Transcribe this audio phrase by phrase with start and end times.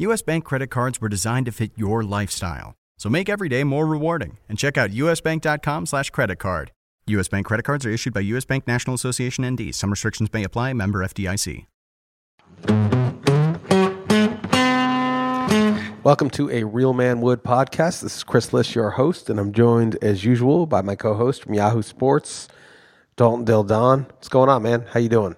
[0.00, 2.76] US Bank credit cards were designed to fit your lifestyle.
[2.98, 6.70] So make every day more rewarding and check out usbank.com slash credit card.
[7.08, 9.74] US Bank credit cards are issued by US Bank National Association ND.
[9.74, 10.72] Some restrictions may apply.
[10.72, 11.66] Member FDIC.
[16.04, 18.02] Welcome to a Real Man Wood podcast.
[18.02, 21.54] This is Chris Liss, your host, and I'm joined as usual by my co-host from
[21.54, 22.46] Yahoo Sports,
[23.16, 24.04] Dalton Del Don.
[24.04, 24.86] What's going on, man?
[24.92, 25.34] How you doing?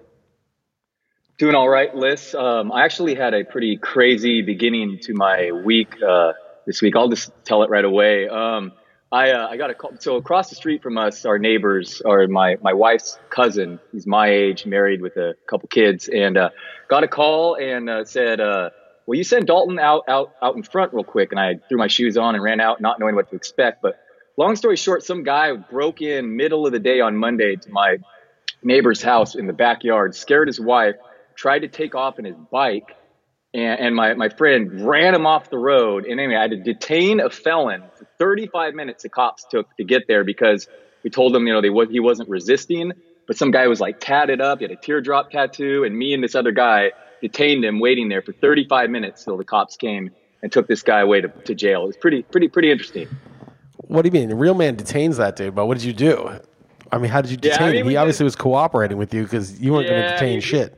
[1.41, 2.35] Doing all right, Liss.
[2.35, 6.33] Um, I actually had a pretty crazy beginning to my week uh,
[6.67, 6.95] this week.
[6.95, 8.29] I'll just tell it right away.
[8.29, 8.73] Um,
[9.11, 9.93] I, uh, I got a call.
[9.97, 13.79] So across the street from us, our neighbors are my, my wife's cousin.
[13.91, 16.51] He's my age, married with a couple kids, and uh,
[16.87, 18.69] got a call and uh, said, uh,
[19.07, 21.87] "Will you send Dalton out out out in front real quick?" And I threw my
[21.87, 23.81] shoes on and ran out, not knowing what to expect.
[23.81, 23.99] But
[24.37, 27.97] long story short, some guy broke in middle of the day on Monday to my
[28.61, 30.97] neighbor's house in the backyard, scared his wife,
[31.35, 32.95] tried to take off in his bike,
[33.53, 36.05] and, and my, my friend ran him off the road.
[36.05, 39.03] And anyway, I had to detain a felon for 35 minutes.
[39.03, 40.67] The cops took to get there because
[41.03, 42.93] we told them, you know, they he wasn't resisting,
[43.27, 44.59] but some guy was like tatted up.
[44.59, 48.21] He had a teardrop tattoo, and me and this other guy detained him, waiting there
[48.21, 50.11] for 35 minutes till the cops came
[50.41, 51.83] and took this guy away to, to jail.
[51.83, 53.07] It was pretty, pretty, pretty interesting.
[53.77, 54.31] What do you mean?
[54.31, 56.39] A real man detains that dude, but what did you do?
[56.91, 57.85] I mean, how did you Yeah, I detain mean, him?
[57.87, 60.77] He did- obviously was cooperating with you because you weren't going to detain he- shit.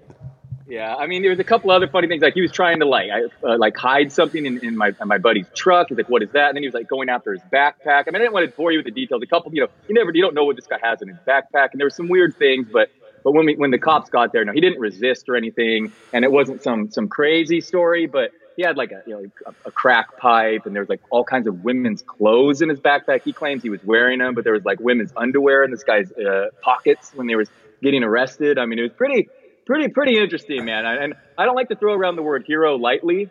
[0.74, 2.24] Yeah, I mean, there was a couple other funny things.
[2.24, 3.08] Like he was trying to like,
[3.44, 5.90] uh, like hide something in, in my in my buddy's truck.
[5.90, 7.86] He's like, "What is that?" And then he was like going after his backpack.
[7.86, 9.22] I mean, I didn't want to bore you with the details.
[9.22, 11.18] A couple, you know, you never, you don't know what this guy has in his
[11.28, 11.74] backpack.
[11.74, 12.90] And there were some weird things, but
[13.24, 16.26] but when we when the cops got there, no, he didn't resist or anything, and
[16.26, 18.32] it wasn't some some crazy story, but.
[18.56, 21.48] He had like a you know a, crack pipe, and there was like all kinds
[21.48, 23.24] of women's clothes in his backpack.
[23.24, 26.12] He claims he was wearing them, but there was like women's underwear in this guy's
[26.12, 27.46] uh, pockets when they were
[27.82, 28.60] getting arrested.
[28.60, 29.28] I mean, it was pretty
[29.66, 30.86] pretty pretty interesting, man.
[30.86, 33.30] And I don't like to throw around the word hero lightly,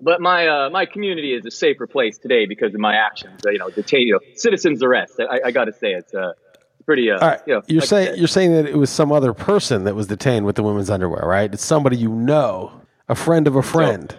[0.00, 3.40] but my uh, my community is a safer place today because of my actions.
[3.46, 5.14] Uh, you know, detain, you know, citizens arrest.
[5.20, 6.32] I, I got to say, it's uh,
[6.86, 7.10] pretty.
[7.10, 9.32] Uh, All right, you know, you're like saying you're saying that it was some other
[9.32, 11.52] person that was detained with the women's underwear, right?
[11.52, 12.72] It's somebody you know,
[13.08, 14.14] a friend of a friend.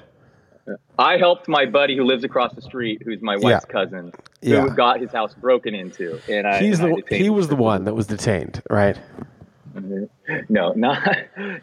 [0.97, 3.71] I helped my buddy who lives across the street, who's my wife's Yeah.
[3.71, 4.11] cousin,
[4.41, 4.61] Yeah.
[4.61, 6.59] who got his house broken into, and I.
[6.59, 8.97] He's and the detained he was the one that was detained, right?
[10.49, 11.07] No, not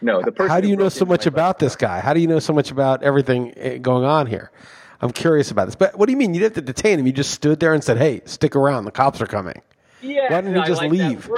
[0.00, 0.22] no.
[0.22, 0.50] The person.
[0.50, 2.00] How do you know so much about this guy?
[2.00, 4.50] How do you know so much about everything eh, going on here?
[5.00, 5.74] I'm curious about this.
[5.74, 7.06] But what do you mean you didn't have to detain him?
[7.06, 8.84] You just stood there and said, "Hey, stick around.
[8.84, 9.62] The cops are coming."
[10.00, 11.30] Yeah, Why didn't he I just like leave?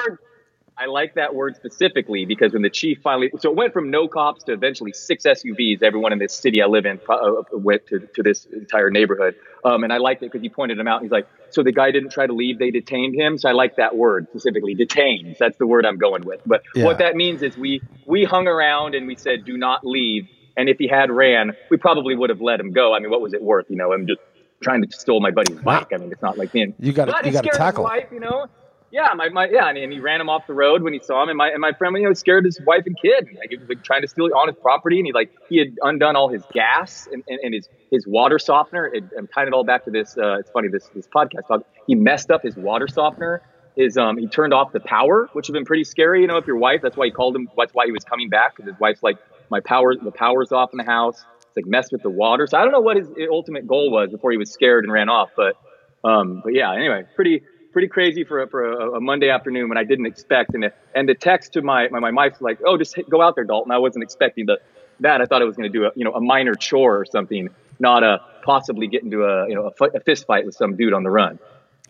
[0.77, 4.09] I like that word specifically because when the chief finally, so it went from no
[4.09, 5.83] cops to eventually six SUVs.
[5.83, 9.37] Everyone in this city I live in uh, went to, to this entire neighborhood.
[9.65, 11.03] Um, and I liked it because he pointed him out.
[11.03, 13.39] He's like, so the guy didn't try to leave, they detained him.
[13.39, 15.37] So I like that word specifically, detained.
[15.39, 16.41] That's the word I'm going with.
[16.45, 16.85] But Yeah.
[16.85, 20.25] what that means is we, we hung around and we said, do not leave.
[20.57, 22.95] And if he had ran, we probably would have let him go.
[22.95, 23.67] I mean, what was it worth?
[23.69, 24.21] You know, I'm just
[24.63, 25.89] trying to steal my buddy's bike.
[25.93, 27.85] I mean, it's not like being, You you gotta scared his tackle.
[27.85, 28.47] wife, you know?
[28.91, 31.23] Yeah, my, my yeah, and, and he ran him off the road when he saw
[31.23, 33.29] him, and my and my friend, you know, scared his wife and kid.
[33.37, 35.77] Like he was like trying to steal on his property, and he like he had
[35.83, 38.87] undone all his gas and, and, and his his water softener.
[38.87, 40.17] It, I'm tying it all back to this.
[40.17, 41.63] Uh, it's funny this this podcast talk.
[41.87, 43.43] He messed up his water softener.
[43.77, 46.21] His um he turned off the power, which would have been pretty scary.
[46.21, 47.49] You know, if your wife, that's why he called him.
[47.57, 49.17] That's why he was coming back because his wife's like,
[49.51, 51.25] my power, the power's off in the house.
[51.49, 52.47] It's like messed with the water.
[52.47, 55.09] So I don't know what his ultimate goal was before he was scared and ran
[55.09, 55.57] off, but
[56.05, 57.43] um, but yeah, anyway, pretty
[57.75, 60.55] pretty crazy for a, for a, a Monday afternoon when I didn't expect.
[60.55, 63.35] And the, and the text to my my, my wife's like, oh, just go out
[63.35, 63.71] there, Dalton.
[63.71, 64.59] I wasn't expecting the
[65.01, 65.21] that.
[65.21, 67.51] I thought I was going to do a you know a minor chore or something,
[67.79, 70.95] not a possibly get into a you know a, a fist fight with some dude
[70.95, 71.39] on the run.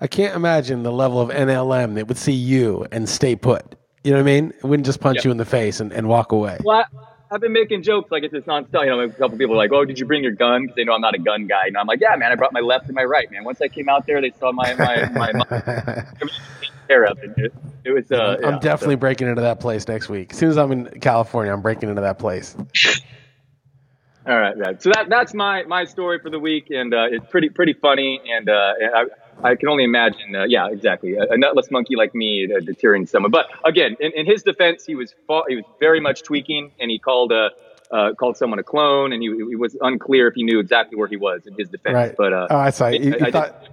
[0.01, 3.77] I can't imagine the level of NLM that would see you and stay put.
[4.03, 4.53] You know what I mean?
[4.59, 6.59] It wouldn't just punch you in the face and, and walk away.
[6.65, 6.85] Well, I,
[7.35, 8.85] I've been making jokes like it's just nonstop.
[8.85, 10.85] You know, a couple people are like, "Oh, did you bring your gun?" Because they
[10.85, 11.67] know I'm not a gun guy.
[11.67, 13.67] And I'm like, "Yeah, man, I brought my left and my right, man." Once I
[13.67, 16.05] came out there, they saw my my my, my
[16.89, 17.53] care of it.
[17.85, 18.13] It was.
[18.13, 20.33] Uh, I'm definitely so- breaking into that place next week.
[20.33, 22.57] As soon as I'm in California, I'm breaking into that place.
[24.27, 24.79] All right, man.
[24.79, 28.21] So that that's my my story for the week, and uh, it's pretty pretty funny,
[28.25, 29.05] and, uh, and I.
[29.43, 33.07] I can only imagine, uh, yeah, exactly, a, a nutless monkey like me uh, deterring
[33.07, 33.31] someone.
[33.31, 36.91] But again, in, in his defense, he was fa- he was very much tweaking, and
[36.91, 37.51] he called uh,
[37.91, 41.09] uh, called someone a clone, and he, he was unclear if he knew exactly where
[41.09, 41.95] he was in his defense.
[41.95, 42.15] Right.
[42.17, 42.91] But uh, oh, I saw.
[42.91, 43.69] He, he I thought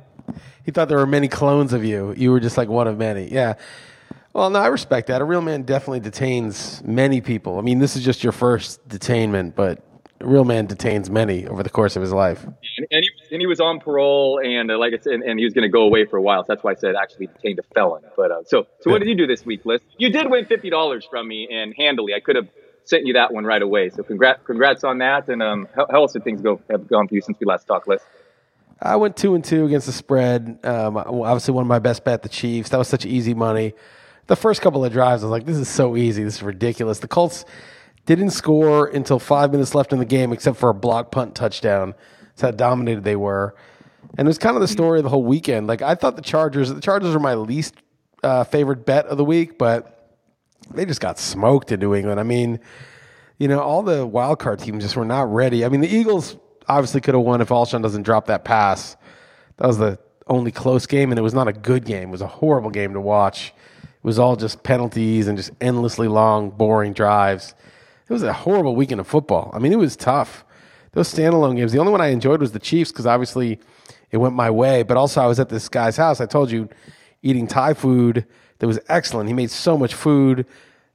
[0.63, 2.13] he thought there were many clones of you.
[2.17, 3.31] You were just like one of many.
[3.31, 3.55] Yeah.
[4.33, 5.21] Well, no, I respect that.
[5.21, 7.57] A real man definitely detains many people.
[7.57, 9.83] I mean, this is just your first detainment, but
[10.21, 12.43] a real man detains many over the course of his life.
[12.45, 15.39] and, and, he, and he was on parole, and uh, like I said, and, and
[15.39, 16.43] he was going to go away for a while.
[16.43, 18.03] So that's why I said actually detained a felon.
[18.15, 19.81] But uh, so, so what did you do this week, Liss?
[19.97, 22.13] You did win fifty dollars from me, and handily.
[22.13, 22.49] I could have
[22.83, 23.89] sent you that one right away.
[23.89, 25.29] So congrats, congrats on that.
[25.29, 27.65] And um, how, how else did things go have gone for you since we last
[27.65, 28.01] talked, Liss?
[28.81, 30.59] I went two and two against the spread.
[30.63, 32.69] Um, obviously, one of my best bet, the Chiefs.
[32.69, 33.73] That was such easy money.
[34.27, 36.23] The first couple of drives, I was like, "This is so easy.
[36.23, 37.45] This is ridiculous." The Colts
[38.05, 41.93] didn't score until five minutes left in the game, except for a block punt touchdown.
[42.31, 43.55] That's how dominated they were.
[44.17, 45.67] And it was kind of the story of the whole weekend.
[45.67, 47.75] Like I thought the Chargers, the Chargers are my least
[48.23, 50.17] uh, favorite bet of the week, but
[50.73, 52.19] they just got smoked in New England.
[52.19, 52.59] I mean,
[53.37, 55.65] you know, all the wild card teams just were not ready.
[55.65, 56.37] I mean, the Eagles
[56.67, 58.95] obviously could have won if Alshon doesn't drop that pass.
[59.57, 62.09] That was the only close game, and it was not a good game.
[62.09, 63.53] It was a horrible game to watch.
[63.81, 67.53] It was all just penalties and just endlessly long, boring drives.
[68.07, 69.51] It was a horrible weekend of football.
[69.53, 70.45] I mean, it was tough.
[70.93, 71.71] Those standalone games.
[71.71, 73.59] The only one I enjoyed was the Chiefs because obviously
[74.11, 74.83] it went my way.
[74.83, 76.19] But also, I was at this guy's house.
[76.19, 76.69] I told you,
[77.21, 78.25] eating Thai food
[78.59, 79.27] that was excellent.
[79.27, 80.45] He made so much food,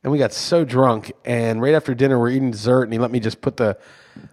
[0.02, 1.12] and we got so drunk.
[1.24, 3.78] And right after dinner, we're eating dessert, and he let me just put the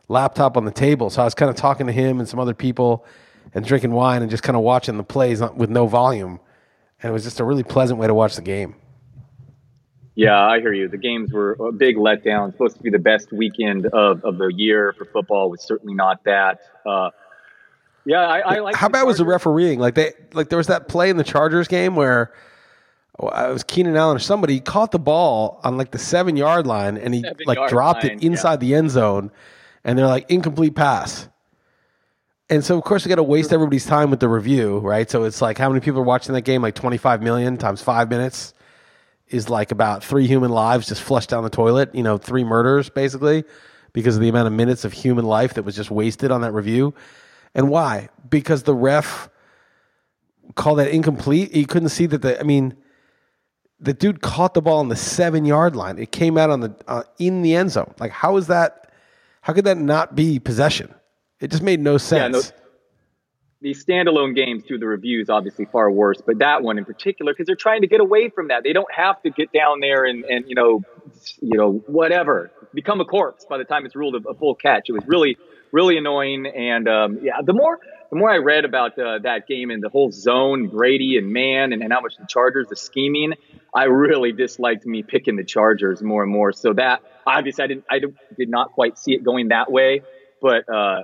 [0.07, 1.09] laptop on the table.
[1.09, 3.05] So I was kind of talking to him and some other people,
[3.53, 6.39] and drinking wine, and just kind of watching the plays with no volume.
[7.01, 8.75] And it was just a really pleasant way to watch the game.
[10.15, 10.87] Yeah, I hear you.
[10.87, 12.51] The games were a big letdown.
[12.51, 16.23] Supposed to be the best weekend of, of the year for football was certainly not
[16.25, 16.61] that.
[16.85, 17.09] Uh,
[18.05, 18.75] yeah, I, I like.
[18.75, 19.79] How bad was the refereeing?
[19.79, 22.31] Like they like there was that play in the Chargers game where
[23.17, 26.67] oh, I was Keenan Allen or somebody caught the ball on like the seven yard
[26.67, 29.31] line and he Seven like dropped line, it inside the end zone,
[29.83, 31.27] and they're like incomplete pass.
[32.49, 35.09] And so of course we got to waste everybody's time with the review, right?
[35.09, 36.61] So it's like how many people are watching that game?
[36.61, 38.53] Like twenty five million times five minutes
[39.29, 41.93] is like about three human lives just flushed down the toilet.
[41.93, 43.43] You know, three murders basically
[43.93, 46.51] because of the amount of minutes of human life that was just wasted on that
[46.51, 46.93] review.
[47.55, 48.09] And why?
[48.29, 49.29] Because the ref
[50.55, 51.53] called that incomplete.
[51.53, 52.39] He couldn't see that the.
[52.39, 52.75] I mean,
[53.79, 55.99] the dude caught the ball on the seven yard line.
[55.99, 57.93] It came out on the uh, in the end zone.
[57.99, 58.91] Like, how is that?
[59.41, 60.93] How could that not be possession?
[61.39, 62.33] It just made no sense.
[62.33, 62.62] no,
[63.63, 67.47] these standalone games through the reviews obviously far worse, but that one in particular because
[67.47, 68.63] they're trying to get away from that.
[68.63, 70.81] They don't have to get down there and and you know,
[71.41, 74.89] you know whatever become a corpse by the time it's ruled a, a full catch.
[74.89, 75.37] It was really
[75.71, 77.79] really annoying, and um, yeah, the more
[78.09, 81.73] the more I read about uh, that game and the whole zone, Brady and man,
[81.73, 83.33] and, and how much the Chargers, the scheming,
[83.73, 86.53] I really disliked me picking the Chargers more and more.
[86.53, 87.99] So that obviously I didn't I
[88.37, 90.03] did not quite see it going that way.
[90.43, 91.03] But uh,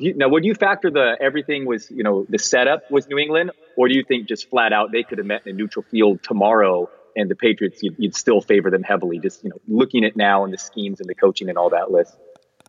[0.00, 3.86] now, would you factor the everything was you know the setup was New England, or
[3.86, 6.90] do you think just flat out they could have met in a neutral field tomorrow
[7.14, 9.20] and the Patriots you'd, you'd still favor them heavily?
[9.20, 11.92] Just you know looking at now and the schemes and the coaching and all that
[11.92, 12.10] Liss.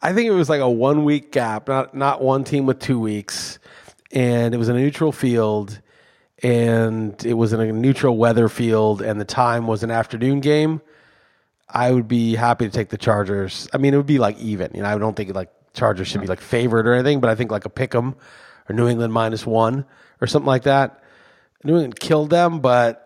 [0.03, 2.99] I think it was like a one week gap, not not one team with two
[2.99, 3.57] weeks,
[4.11, 5.81] and it was in a neutral field,
[6.43, 10.79] and it was in a neutral weather field, and the time was an afternoon game.
[11.67, 13.67] I would be happy to take the Chargers.
[13.73, 14.69] I mean, it would be like even.
[14.75, 17.35] You know, I don't think like Chargers should be like favored or anything, but I
[17.35, 18.15] think like a pick 'em
[18.69, 19.85] or New England minus one
[20.21, 21.01] or something like that.
[21.63, 22.99] New England killed them, but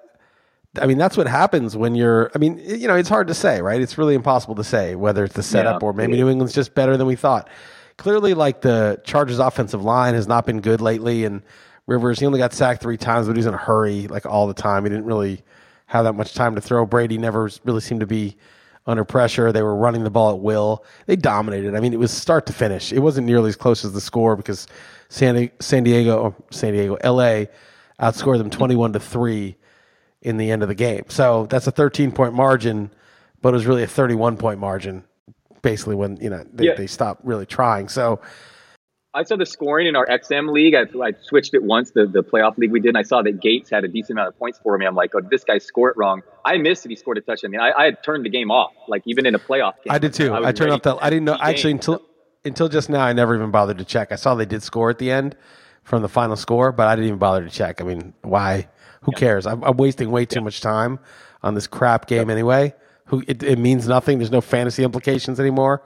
[0.80, 2.30] I mean, that's what happens when you're.
[2.36, 3.82] I mean, you know, it's hard to say, right?
[3.82, 5.88] It's really impossible to say whether it's the setup Yeah.
[5.88, 7.50] or maybe New England's just better than we thought.
[7.98, 11.42] Clearly, like the Chargers' offensive line has not been good lately, and
[11.88, 14.54] Rivers he only got sacked three times, but he's in a hurry like all the
[14.54, 14.84] time.
[14.84, 15.42] He didn't really
[15.88, 16.86] have that much time to throw.
[16.86, 18.36] Brady never really seemed to be
[18.88, 19.52] under pressure.
[19.52, 20.84] They were running the ball at will.
[21.06, 21.76] They dominated.
[21.76, 22.92] I mean, it was start to finish.
[22.92, 24.66] It wasn't nearly as close as the score because
[25.10, 27.50] San, San Diego, San Diego, L.A.
[28.00, 29.58] outscored them twenty-one to three
[30.22, 31.04] in the end of the game.
[31.10, 32.90] So that's a 13 point margin,
[33.42, 35.04] but it was really a 31 point margin,
[35.62, 36.76] basically when you know they, Yeah.
[36.76, 37.88] they stopped really trying.
[37.88, 38.20] So
[39.14, 40.76] I saw the scoring in our XM league.
[40.76, 43.40] I, I switched it once, the, the playoff league we did, and I saw that
[43.42, 44.86] Gates had a decent amount of points for me.
[44.86, 46.22] I'm like, oh, this guy scored it wrong.
[46.48, 46.90] I missed it.
[46.90, 47.50] He scored a touchdown.
[47.50, 49.92] I mean, I, I had turned the game off, like even in a playoff game.
[49.92, 50.34] I did too.
[50.34, 50.96] I, I turned off the.
[50.96, 52.02] I didn't know actually until
[52.46, 53.02] until just now.
[53.02, 54.12] I never even bothered to check.
[54.12, 55.36] I saw they did score at the end
[55.84, 57.82] from the final score, but I didn't even bother to check.
[57.82, 58.70] I mean, why?
[59.02, 59.20] Who yeah.
[59.20, 59.46] cares?
[59.46, 60.44] I'm, I'm, wasting way too yeah.
[60.44, 61.00] much time
[61.44, 62.74] on this crap game anyway.
[63.06, 64.18] Who it, it means nothing.
[64.18, 65.84] There's no fantasy implications anymore.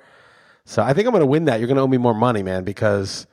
[0.66, 1.60] So I think I'm going to win that.
[1.60, 3.28] You're going to owe me more money, man, because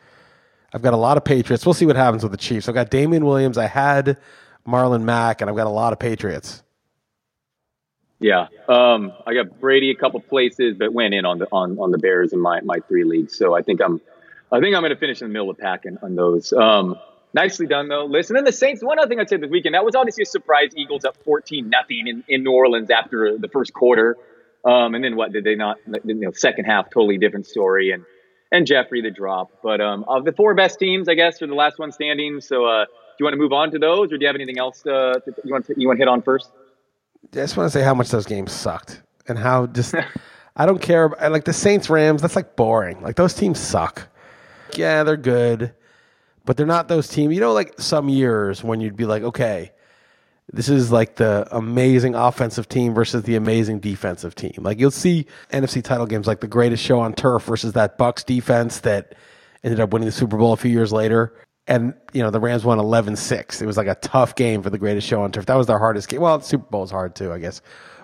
[0.73, 1.65] I've got a lot of Patriots.
[1.65, 2.69] We'll see what happens with the Chiefs.
[2.69, 3.59] I've got Damien Williams.
[3.59, 4.19] I had
[4.67, 6.63] Marlon Mack, and I've got a lot of Patriots.
[8.21, 11.93] Yeah, um, I got Brady a couple places, but went in on the on, on
[11.93, 13.37] the Bears in my, my three leagues.
[13.37, 14.01] So I think I'm
[14.51, 16.53] I think I'm going to finish in the middle of the pack on, on those.
[16.53, 16.97] Um,
[17.33, 18.07] nicely done though.
[18.07, 18.83] Listen, and the Saints.
[18.83, 20.71] One other thing I'd say this weekend that was obviously a surprise.
[20.75, 24.17] Eagles up 14 nothing in, in New Orleans after the first quarter,
[24.65, 25.79] um, and then what did they not?
[26.05, 28.05] You know, second half totally different story and
[28.51, 29.53] and Jeffery the drop.
[29.63, 32.41] But um, of the four best teams, I guess, are the last one standing.
[32.41, 34.59] So uh, do you want to move on to those, or do you have anything
[34.59, 36.51] else uh, you want to, you want to hit on first?
[37.25, 39.95] I just want to say how much those games sucked and how just
[40.57, 41.09] I don't care.
[41.09, 43.01] Like the Saints Rams, that's like boring.
[43.01, 44.09] Like those teams suck.
[44.77, 45.73] Yeah, they're good,
[46.45, 47.35] but they're not those teams.
[47.35, 49.73] You know, like some years when you'd be like, okay,
[50.53, 54.55] this is like the amazing offensive team versus the amazing defensive team.
[54.59, 58.25] Like you'll see NFC title games like the greatest show on turf versus that Bucks
[58.25, 59.15] defense that
[59.63, 61.35] ended up winning the Super Bowl a few years later.
[61.69, 63.61] And, you know, the Rams won 11 6.
[63.61, 65.47] It was like a tough game for the greatest show on turf.
[65.47, 66.23] That was their hardest game.
[66.23, 67.61] Well, Super Bowl is hard too, I guess.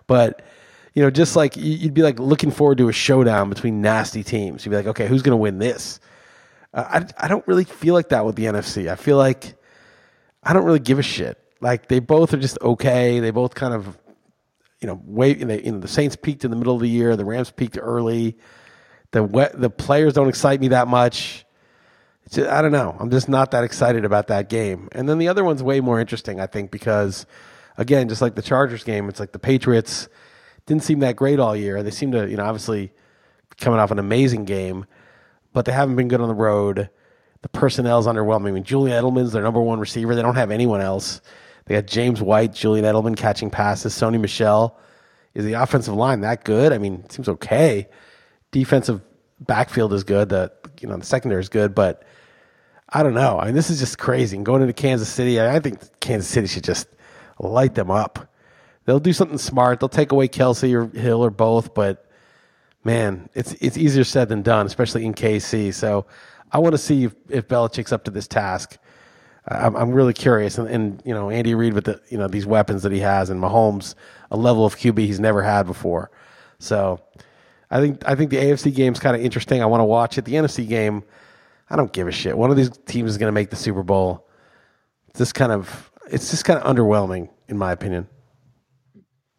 [0.06, 0.42] But,
[0.92, 4.64] you know, just like you'd be like looking forward to a showdown between nasty teams.
[4.64, 5.98] You'd be like, okay, who's going to win this?
[6.74, 8.88] Uh, I, I don't really feel like that with the NFC.
[8.88, 9.56] I feel like
[10.42, 11.40] I don't really give a shit.
[11.60, 13.20] Like they both are just okay.
[13.20, 13.98] They both kind of,
[14.80, 15.38] you know, wait.
[15.38, 17.16] You know, the Saints peaked in the middle of the year.
[17.16, 18.36] The Rams peaked early.
[19.12, 21.46] The the players don't excite me that much.
[22.30, 22.96] Just, I don't know.
[22.98, 24.88] I'm just not that excited about that game.
[24.92, 27.26] And then the other one's way more interesting, I think, because
[27.76, 30.08] again, just like the Chargers game, it's like the Patriots
[30.66, 31.82] didn't seem that great all year.
[31.82, 32.92] They seem to, you know, obviously
[33.58, 34.86] coming off an amazing game,
[35.52, 36.88] but they haven't been good on the road.
[37.42, 38.48] The personnel's underwhelming.
[38.48, 40.14] I mean, Julian Edelman's their number one receiver.
[40.14, 41.20] They don't have anyone else.
[41.66, 44.78] They got James White, Julian Edelman catching passes, Sony Michel
[45.34, 46.72] Is the offensive line that good?
[46.72, 47.88] I mean, it seems okay.
[48.50, 49.02] Defensive
[49.40, 50.28] backfield is good.
[50.28, 52.04] The you know the secondary is good, but
[52.94, 53.40] I don't know.
[53.40, 54.36] I mean, this is just crazy.
[54.36, 56.86] And going into Kansas City, I think Kansas City should just
[57.40, 58.30] light them up.
[58.84, 59.80] They'll do something smart.
[59.80, 62.08] They'll take away Kelce or Hill or both, but
[62.84, 65.74] man, it's it's easier said than done, especially in KC.
[65.74, 66.06] So
[66.52, 68.78] I want to see if, if Belichick's up to this task.
[69.48, 70.56] I'm, I'm really curious.
[70.56, 73.28] And, and, you know, Andy Reid with the, you know, these weapons that he has
[73.28, 73.94] and Mahomes,
[74.30, 76.10] a level of QB he's never had before.
[76.60, 77.00] So
[77.70, 79.62] I think, I think the AFC game's kind of interesting.
[79.62, 80.24] I want to watch it.
[80.24, 81.02] The NFC game,
[81.74, 82.38] I don't give a shit.
[82.38, 84.28] One of these teams is going to make the Super Bowl.
[85.14, 88.06] This kind of, it's just kind of underwhelming in my opinion.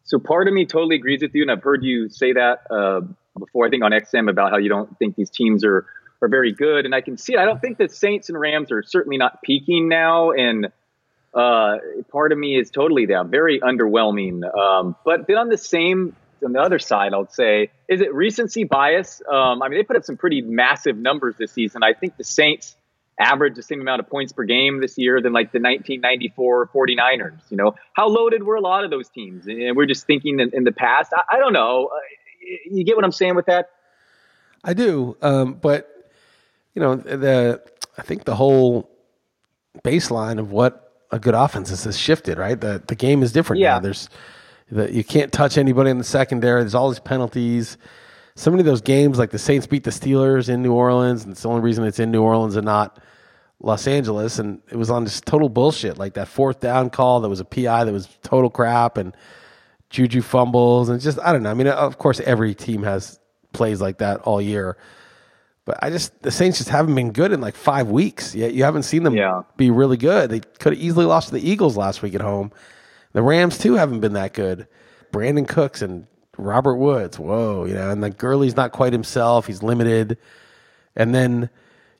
[0.03, 1.43] So part of me totally agrees with you.
[1.43, 3.01] And I've heard you say that, uh,
[3.39, 5.85] before I think on XM about how you don't think these teams are
[6.21, 6.83] are very good.
[6.83, 7.39] And I can see it.
[7.39, 10.31] I don't think the Saints and Rams are certainly not peaking now.
[10.31, 10.67] And
[11.33, 11.77] uh,
[12.11, 14.43] part of me is totally that very underwhelming.
[14.57, 18.63] Um, but then on the same, on the other side, I'll say, is it recency
[18.63, 19.21] bias?
[19.29, 21.83] Um, I mean, they put up some pretty massive numbers this season.
[21.83, 22.75] I think the Saints
[23.19, 27.39] averaged the same amount of points per game this year than like the 1994 49ers.
[27.49, 29.47] You know, how loaded were a lot of those teams?
[29.47, 31.13] And we're just thinking in, in the past.
[31.13, 31.89] I, I, don't know.
[31.93, 31.97] Uh,
[32.69, 33.71] you get what I'm saying with that?
[34.63, 35.15] I do.
[35.21, 36.11] Um, but
[36.73, 37.61] you know, the
[37.97, 38.89] I think the whole
[39.83, 42.59] baseline of what a good offense is has shifted, right?
[42.59, 43.75] The the game is different yeah.
[43.75, 43.79] now.
[43.79, 44.09] There's
[44.71, 46.61] the, you can't touch anybody in the secondary.
[46.61, 47.77] There's all these penalties.
[48.35, 51.31] So many of those games, like the Saints beat the Steelers in New Orleans, and
[51.31, 52.99] it's the only reason it's in New Orleans and not
[53.61, 55.97] Los Angeles, and it was on just total bullshit.
[55.97, 59.15] Like that fourth down call that was a PI that was total crap, and
[59.89, 61.51] Juju fumbles, and just I don't know.
[61.51, 63.19] I mean, of course, every team has
[63.53, 64.77] plays like that all year.
[65.63, 68.35] But I just the Saints just haven't been good in like five weeks.
[68.35, 69.41] Yet you haven't seen them yeah.
[69.57, 70.29] be really good.
[70.29, 72.51] They could have easily lost to the Eagles last week at home.
[73.15, 74.67] The Rams too haven't been that good.
[75.13, 76.05] Brandin Cooks and
[76.37, 79.47] Robert Woods, whoa, you know, and the Gurley's not quite himself.
[79.47, 80.17] He's limited.
[80.97, 81.49] And then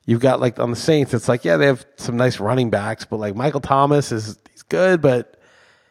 [0.04, 3.06] you've got like on the Saints, it's like yeah, they have some nice running backs,
[3.06, 5.40] but like Michael Thomas is he's good, but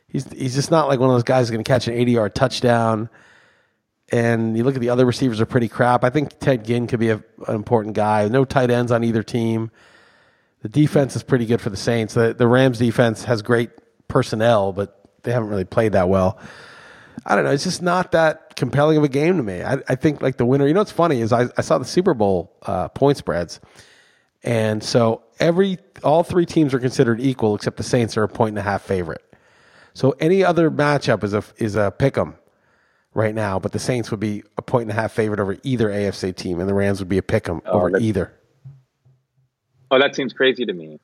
[0.08, 2.12] he's he's just not like one of those guys who's going to catch an eighty
[2.12, 3.10] yard touchdown
[4.12, 6.04] and you look at the other receivers are pretty crap.
[6.04, 8.28] I think Ted Ginn could be a, an important guy.
[8.28, 9.72] No tight ends on either team.
[10.62, 12.14] The defense is pretty good for the Saints.
[12.14, 13.72] The, the Rams defense has great
[14.08, 16.40] personnel, but they haven't really played that well.
[17.26, 17.52] I don't know.
[17.52, 19.62] It's just not that compelling of a game to me.
[19.64, 20.68] I, I think like the winner.
[20.68, 23.60] You know what's funny is I, I saw the Super Bowl uh, point spreads,
[24.44, 28.50] And so every all three teams are considered equal except the Saints are a point
[28.50, 29.24] and a half favorite.
[29.94, 32.36] So any other matchup is a is a pick 'em
[33.14, 35.90] right now, but the Saints would be a point and a half favorite over either
[35.90, 38.34] AFC team, and the Rams would be a pick 'em Oh, over either.
[39.90, 41.00] Oh, that seems crazy to me.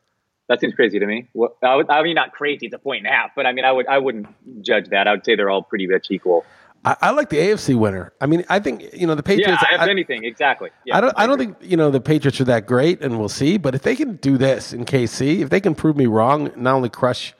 [0.52, 1.30] That seems crazy to me.
[1.34, 2.66] Well, I, would, I mean, not crazy.
[2.66, 4.28] It's a point and a half, but I mean, I would I wouldn't
[4.62, 5.08] judge that.
[5.08, 6.44] I would say they're all pretty much equal.
[6.84, 8.12] I, I like the AFC winner.
[8.20, 9.64] I mean, I think you know the Patriots.
[9.64, 10.70] Yeah, if I, anything, exactly.
[10.86, 11.14] Yeah, I don't.
[11.16, 13.58] I don't think you know the Patriots are that great, and we'll see.
[13.58, 16.76] But if they can do this in KC, if they can prove me wrong, not
[16.76, 17.34] only crush,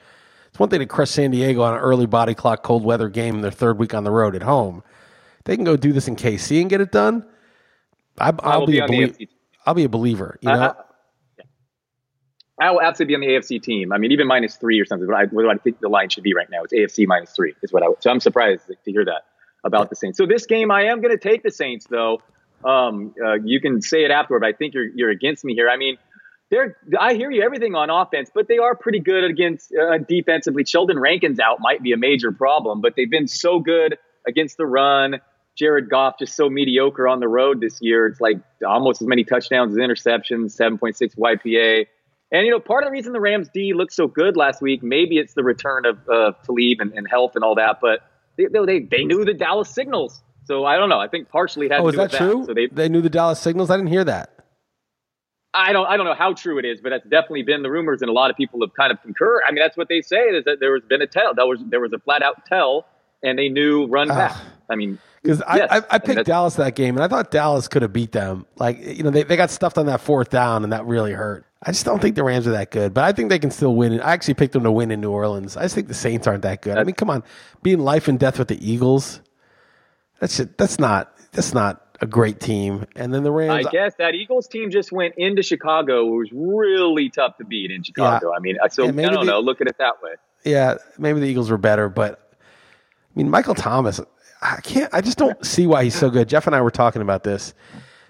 [0.48, 3.36] it's one thing to crush San Diego on an early body clock cold weather game
[3.36, 4.84] in their third week on the road at home.
[5.44, 7.26] They can go do this in KC and get it done.
[8.18, 9.28] I, I'll will be, be a on the belie-
[9.66, 10.38] I'll be a believer.
[10.42, 10.76] You I- know,
[12.62, 13.92] I will absolutely be on the AFC team.
[13.92, 15.08] I mean, even minus three or something.
[15.08, 16.64] What I, what I think the line should be right now?
[16.64, 17.88] It's AFC minus three is what I.
[18.00, 19.24] So I'm surprised to hear that
[19.64, 20.18] about the Saints.
[20.18, 22.22] So this game, I am going to take the Saints, though.
[22.64, 25.70] Um, uh, you can say it afterward, but I think you're you're against me here.
[25.70, 25.98] I mean,
[26.52, 26.78] they're.
[27.00, 30.64] I hear you everything on offense, but they are pretty good against uh, defensively.
[30.64, 34.68] Sheldon Rankins out might be a major problem, but they've been so good against the
[34.68, 35.20] run.
[35.58, 38.08] Jared Goff just so mediocre on the road this year.
[38.08, 41.88] It's like almost as many touchdowns as interceptions, 7.6 YPA.
[42.32, 44.82] And, you know, part of the reason the Rams D looked so good last week,
[44.82, 48.00] maybe it's the return of uh, Talib and, and health and all that, but
[48.38, 50.22] they, they, they knew the Dallas signals.
[50.46, 51.00] So I don't know.
[51.00, 52.40] I think partially it had oh, is do that with true?
[52.40, 52.46] that.
[52.46, 53.70] So they, they knew the Dallas signals.
[53.70, 54.34] I didn't hear that.
[55.54, 58.02] I don't, I don't know how true it is, but that's definitely been the rumors,
[58.02, 59.42] and a lot of people have kind of concurred.
[59.46, 61.34] I mean, that's what they say is that there was been a tell.
[61.34, 62.86] That was there was a flat out tell,
[63.22, 64.38] and they knew run back.
[64.70, 67.68] I mean, Because I, Yes, I, I picked Dallas that game, and I thought Dallas
[67.68, 68.46] could have beat them.
[68.58, 71.46] Like, you know, they, they got stuffed on that fourth down, and that really hurt.
[71.64, 73.76] I just don't think the Rams are that good, but I think they can still
[73.76, 74.02] win.
[74.02, 75.56] I actually picked them to win in New Orleans.
[75.58, 76.78] I just think the Saints aren't that good.
[76.80, 77.24] I mean, come on,
[77.62, 79.22] being life and death with the Eagles,
[80.20, 82.88] that's just, that's not that's not a great team.
[82.96, 86.08] And then the Rams, I guess that Eagles team just went into Chicago.
[86.08, 88.34] It was really tough to beat in Chicago.
[88.36, 89.40] I mean, so Yeah, I don't the- know.
[89.40, 90.14] Look at it that way.
[90.44, 94.02] yeah, maybe the Eagles were better, but I mean, Michael Thomas,
[94.42, 96.28] I can't, I just don't see why he's so good.
[96.28, 97.54] Jeff and I were talking about this.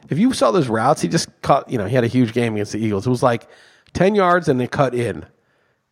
[0.10, 2.54] If you saw those routes, he just caught, you know, he had a huge game
[2.54, 3.06] against the Eagles.
[3.06, 3.48] It was like
[3.94, 5.26] 10 yards and they cut in,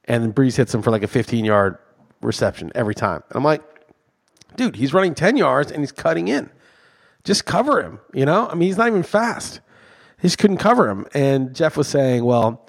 [0.06, 1.78] and Brees hits him for like a 15 yard
[2.22, 3.24] reception every time.
[3.30, 3.62] And I'm like,
[4.56, 6.50] dude, he's running 10 yards and he's cutting in.
[7.24, 8.48] Just cover him, you know?
[8.48, 9.60] I mean, he's not even fast.
[10.22, 11.06] He just couldn't cover him.
[11.14, 12.66] And Jeff was saying, well,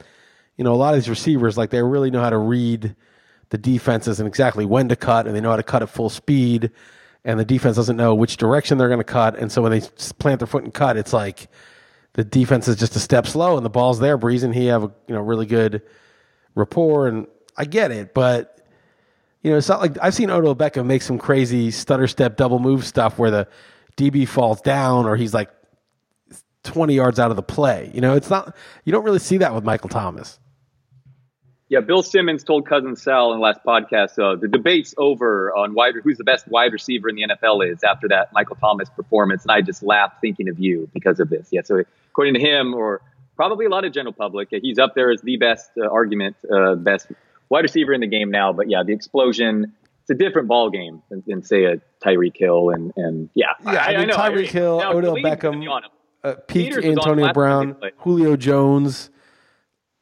[0.56, 2.94] you know, a lot of these receivers, like they really know how to read
[3.50, 6.10] the defenses and exactly when to cut, and they know how to cut at full
[6.10, 6.70] speed.
[7.24, 9.80] And the defense doesn't know which direction they're going to cut, and so when they
[10.18, 11.48] plant their foot and cut, it's like
[12.14, 14.16] the defense is just a step slow, and the ball's there.
[14.16, 15.82] Brees and he have a you know really good
[16.54, 17.26] rapport, and
[17.58, 18.66] I get it, but
[19.42, 22.58] you know it's not like I've seen Odell Beckham make some crazy stutter step double
[22.58, 23.48] move stuff where the
[23.98, 25.50] DB falls down or he's like
[26.64, 27.90] 20 yards out of the play.
[27.94, 30.38] You know, it's not, you don't really see that with Michael Thomas.
[31.70, 35.72] Yeah, Bill Simmons told Cousin Sal in the last podcast uh, the debate's over on
[35.72, 39.42] wide, who's the best wide receiver in the NFL is after that Michael Thomas performance,
[39.42, 41.46] and I just laughed thinking of you because of this.
[41.52, 43.00] Yeah, so according to him, or
[43.36, 46.74] probably a lot of general public, he's up there as the best uh, argument, uh,
[46.74, 47.06] best
[47.50, 48.52] wide receiver in the game now.
[48.52, 49.72] But yeah, the explosion.
[50.02, 53.84] It's a different ball game than, than say a Tyreek Hill and and yeah, Yeah,
[53.84, 54.16] I, mean, know.
[54.16, 55.90] Tyreek Hill, Now, Odell Beckham, be on him.
[56.24, 57.76] uh, peak Antonio Brown.
[57.98, 59.10] Julio Jones.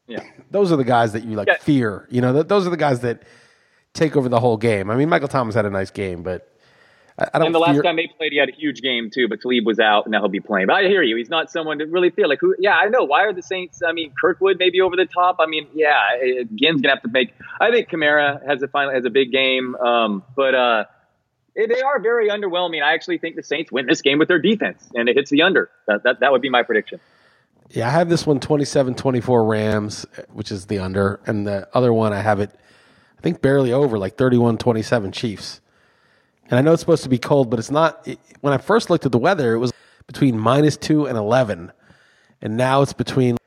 [0.09, 0.23] Yeah.
[0.51, 1.57] Those are the guys that you like Yeah.
[1.59, 2.07] fear.
[2.09, 3.21] You know, th- those are the guys that
[3.93, 4.89] take over the whole game.
[4.89, 6.51] I mean, Michael Thomas had a nice game, but
[7.19, 9.11] I, I don't And the last fear- time they played, he had a huge game
[9.11, 10.65] too, but Talib was out, and now he'll be playing.
[10.67, 12.55] But I hear you; he's not someone to really feel like who.
[12.59, 13.03] Yeah, I know.
[13.03, 13.81] Why are the Saints?
[13.87, 15.35] I mean, Kirkwood maybe over the top.
[15.39, 15.93] I mean, yeah,
[16.55, 17.33] Ginn's gonna have to make.
[17.61, 20.85] I think Kamara has a final has a big game, um, but uh,
[21.57, 22.81] eh, they are very underwhelming.
[22.81, 25.43] I actually think the Saints win this game with their defense, and it hits the
[25.43, 25.69] under.
[25.87, 26.99] That that, that would be my prediction.
[27.69, 32.13] Yeah, I have this one 27-24 Rams, which is the under, and the other one
[32.13, 32.51] I have it
[33.19, 35.59] I think barely over, like 31-27 Chiefs.
[36.49, 38.07] And I know it's supposed to be cold, but it's not.
[38.07, 39.73] It, when I first looked at the weather, it was
[40.07, 41.71] between minus 2 and 11.
[42.41, 43.37] And now it's between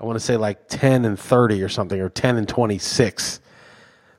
[0.00, 3.40] I want to say like 10 and 30 or something or 10 and 26,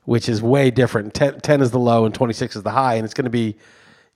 [0.04, 1.14] which is way different.
[1.14, 3.56] 10, 10 is the low and 26 is the high and it's going to be,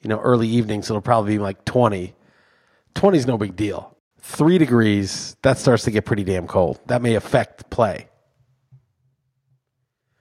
[0.03, 2.15] you know, early evening, so it'll probably be like 20.
[2.95, 3.90] 20 is no big deal.
[4.23, 6.79] Three degrees, that starts to get pretty damn cold.
[6.87, 8.09] That may affect play.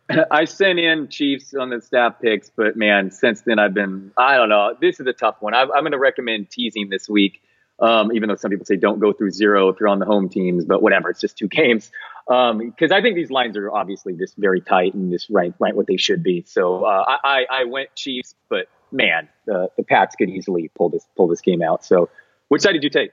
[0.32, 4.38] I sent in Chiefs on the staff picks, but man, since then I've been, I
[4.38, 4.76] don't know.
[4.80, 5.54] This is a tough one.
[5.54, 7.42] I, I'm going to recommend teasing this week,
[7.80, 10.30] um, even though some people say don't go through zero if you're on the home
[10.30, 11.10] teams, but whatever.
[11.10, 11.92] It's just two games.
[12.28, 15.88] Because I think these lines are obviously just very tight and just right, right what
[15.88, 16.44] they should be.
[16.48, 21.06] So uh, I, I, went Chiefs, but man, uh, the Pats could easily pull this
[21.18, 21.84] pull this game out.
[21.84, 22.10] So
[22.50, 23.12] which side did you take?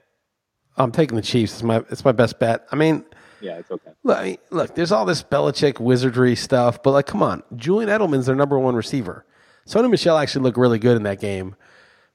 [0.77, 1.55] I'm taking the Chiefs.
[1.55, 2.67] It's my it's my best bet.
[2.71, 3.05] I mean,
[3.41, 3.91] yeah, it's okay.
[4.03, 7.91] Look, I mean, look, there's all this Belichick wizardry stuff, but like, come on, Julian
[7.91, 9.25] Edelman's their number one receiver.
[9.67, 11.57] Sony Michel actually looked really good in that game.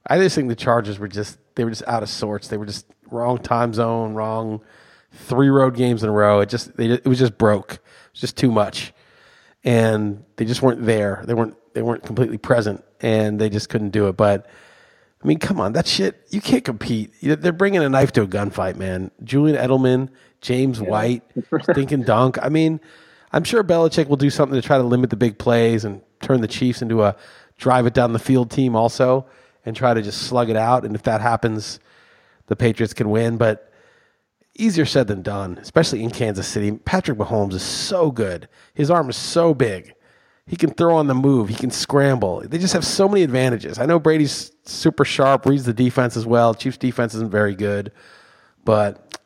[0.06, 2.48] I just think the Chargers were just they were just out of sorts.
[2.48, 4.62] They were just wrong time zone, wrong
[5.12, 6.40] three road games in a row.
[6.40, 7.74] It just they, it was just broke.
[7.74, 8.92] It was just too much,
[9.64, 11.22] and they just weren't there.
[11.26, 14.16] They weren't they weren't completely present, and they just couldn't do it.
[14.16, 14.46] But
[15.22, 17.12] I mean, come on, that shit you can't compete.
[17.22, 19.10] They're bringing a knife to a gunfight, man.
[19.22, 20.08] Julian Edelman,
[20.40, 20.88] James yeah.
[20.88, 21.22] White,
[21.62, 22.38] stinking dunk.
[22.42, 22.80] I mean,
[23.32, 26.40] I'm sure Belichick will do something to try to limit the big plays and turn
[26.40, 27.16] the Chiefs into a
[27.58, 29.26] drive it down the field team also
[29.64, 30.84] and try to just slug it out.
[30.84, 31.78] And if that happens,
[32.46, 33.36] the Patriots can win.
[33.36, 33.72] But
[34.54, 36.72] easier said than done, especially in Kansas City.
[36.72, 38.48] Patrick Mahomes is so good.
[38.74, 39.94] His arm is so big.
[40.46, 41.48] He can throw on the move.
[41.48, 42.40] He can scramble.
[42.40, 43.78] They just have so many advantages.
[43.78, 46.54] I know Brady's super sharp, reads the defense as well.
[46.54, 47.92] Chiefs defense isn't very good,
[48.64, 49.18] but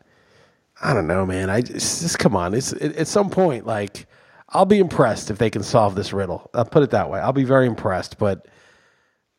[0.83, 1.48] I don't know, man.
[1.48, 2.52] I just, just come on.
[2.52, 4.07] It's it, at some point, like
[4.50, 6.50] I'll be impressed if they can solve this riddle.
[6.52, 7.18] I'll put it that way.
[7.18, 8.46] I'll be very impressed, but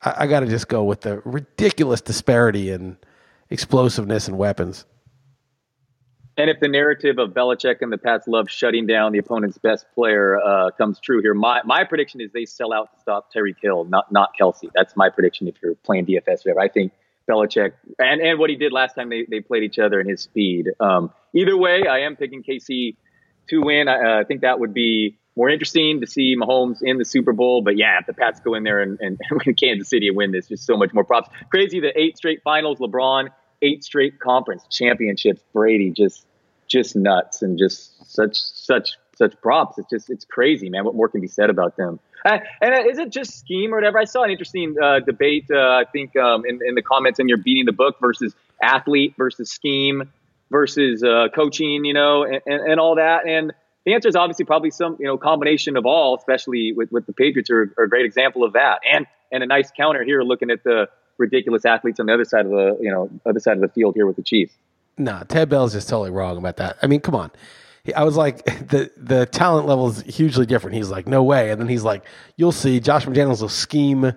[0.01, 2.97] I, I got to just go with the ridiculous disparity in
[3.49, 4.85] explosiveness and weapons.
[6.37, 9.87] And if the narrative of Belichick and the Pats love shutting down the opponent's best
[9.95, 13.55] player uh, comes true here, my, my prediction is they sell out to stop Tyreek
[13.59, 14.69] Hill, not not Kelce.
[14.75, 16.59] That's my prediction if you're playing DFS whatever.
[16.59, 16.91] I think
[17.27, 20.21] Belichick and, and what he did last time they, they played each other and his
[20.21, 20.69] speed.
[20.79, 22.95] Um, either way, I am picking KC
[23.49, 23.87] to win.
[23.87, 27.61] I uh, think that would be more interesting to see Mahomes in the Super Bowl.
[27.61, 30.31] But yeah, if the Pats go in there and, and win Kansas City and win
[30.31, 31.29] this, just so much more props.
[31.49, 33.29] Crazy the eight straight finals, LeBron,
[33.61, 36.25] eight straight conference championships, Brady just
[36.67, 39.77] just nuts and just such such such props.
[39.77, 40.85] It's just it's crazy, man.
[40.85, 41.99] What more can be said about them?
[42.25, 43.99] And uh, is it just scheme or whatever?
[43.99, 45.45] I saw an interesting uh, debate.
[45.51, 49.13] Uh, I think um, in, in the comments, and you're beating the book versus athlete
[49.17, 50.11] versus scheme
[50.49, 53.27] versus uh, coaching, you know, and, and, and, all that.
[53.27, 53.53] And
[53.85, 57.13] the answer is obviously probably some you know combination of all, especially with, with the
[57.13, 58.79] Patriots are, are a great example of that.
[58.89, 60.87] And and a nice counter here, looking at the
[61.17, 63.95] ridiculous athletes on the other side of the you know other side of the field
[63.95, 64.53] here with the Chiefs.
[64.97, 66.77] No, Ted Bell's just totally wrong about that.
[66.81, 67.31] I mean, come on.
[67.95, 70.75] I was like, the the talent level is hugely different.
[70.75, 71.51] He's like, no way.
[71.51, 72.03] And then he's like,
[72.35, 72.79] you'll see.
[72.79, 74.13] Josh McDaniels will scheme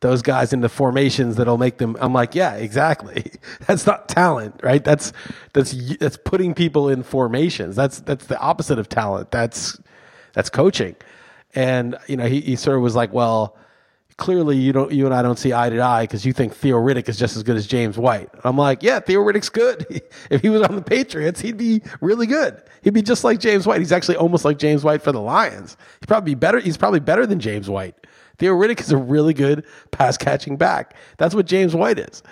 [0.00, 1.96] those guys into formations that'll make them.
[2.00, 3.32] I'm like, yeah, exactly.
[3.66, 4.82] That's not talent, right?
[4.82, 5.12] That's
[5.52, 7.76] that's that's putting people in formations.
[7.76, 9.30] That's that's the opposite of talent.
[9.30, 9.80] That's
[10.34, 10.96] that's coaching.
[11.54, 13.56] And you know, he, he sort of was like, well,
[14.16, 16.76] clearly you don't you and I don't see eye to eye because you think Theo
[16.76, 18.28] Riddick is just as good as James White.
[18.44, 20.02] I'm like, yeah, Theo Riddick's good.
[20.30, 22.62] if he was on the Patriots, he'd be really good.
[22.82, 23.80] He'd be just like James White.
[23.80, 25.76] He's actually almost like James White for the Lions.
[26.00, 26.60] He'd probably be better.
[26.60, 27.94] He's probably better than James White.
[28.38, 30.96] Theo Riddick is a really good pass catching back.
[31.18, 32.22] That's what James White is.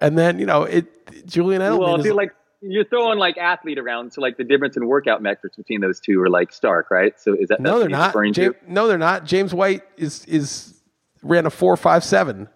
[0.00, 0.86] And then you know it.
[1.26, 1.78] Julian Edelman.
[1.78, 5.56] Well, is, like you're throwing like athlete around, so like the difference in workout metrics
[5.56, 7.18] between those two are like stark, right?
[7.20, 8.14] So is that no, they're not.
[8.32, 9.24] James, no, they're not.
[9.24, 10.77] James White is is
[11.22, 12.48] ran a 457.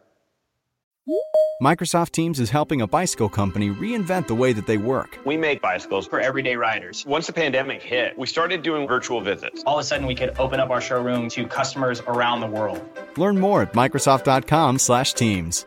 [1.62, 5.18] Microsoft Teams is helping a bicycle company reinvent the way that they work.
[5.24, 7.04] We make bicycles for everyday riders.
[7.06, 9.62] Once the pandemic hit, we started doing virtual visits.
[9.64, 12.82] All of a sudden, we could open up our showroom to customers around the world.
[13.16, 15.66] Learn more at Microsoft.com/Teams.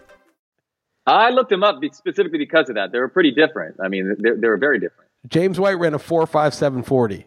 [1.08, 2.92] I looked them up specifically because of that.
[2.92, 3.78] They were pretty different.
[3.82, 5.10] I mean, they, they were very different.
[5.28, 7.26] James White ran a 45740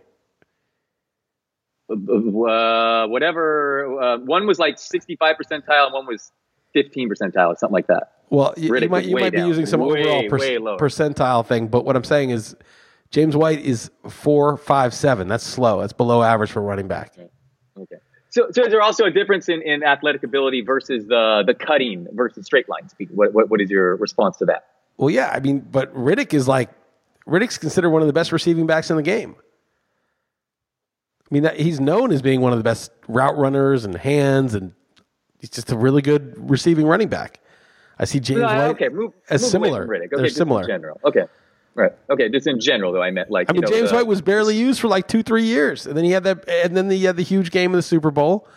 [1.90, 4.01] uh, whatever.
[4.01, 6.33] Uh, one was like 65 percentile, and one was
[6.74, 8.12] 15 percentile, or something like that.
[8.31, 10.38] Well, you, you might, you might be using some way, overall per,
[10.87, 12.55] percentile thing, but what I'm saying is
[13.11, 15.29] James White is four five seven.
[15.29, 15.81] That's slow.
[15.81, 17.12] That's below average for running back.
[17.16, 17.29] Okay.
[17.79, 17.96] okay.
[18.31, 22.07] So, so is there also a difference in, in athletic ability versus the the cutting
[22.12, 23.09] versus straight line speed?
[23.12, 24.66] What, what what is your response to that?
[24.98, 26.70] Well, yeah, I mean, but Riddick is like
[27.27, 29.37] Riddick's considered one of the best receiving backs in the game.
[31.31, 34.55] I mean, that, he's known as being one of the best route runners and hands,
[34.55, 34.73] and
[35.38, 37.41] he's just a really good receiving running back.
[37.99, 39.95] I see James White okay, move, as move similar.
[39.95, 40.62] Okay, They're similar.
[40.62, 41.01] In general.
[41.05, 41.25] Okay.
[41.75, 41.93] Right.
[42.09, 42.29] Okay.
[42.29, 43.51] Just in general, though, I meant like.
[43.51, 46.05] I mean, know, James White was barely used for like two, three years, and then
[46.05, 48.49] he had that, and then he had the huge game in the Super Bowl,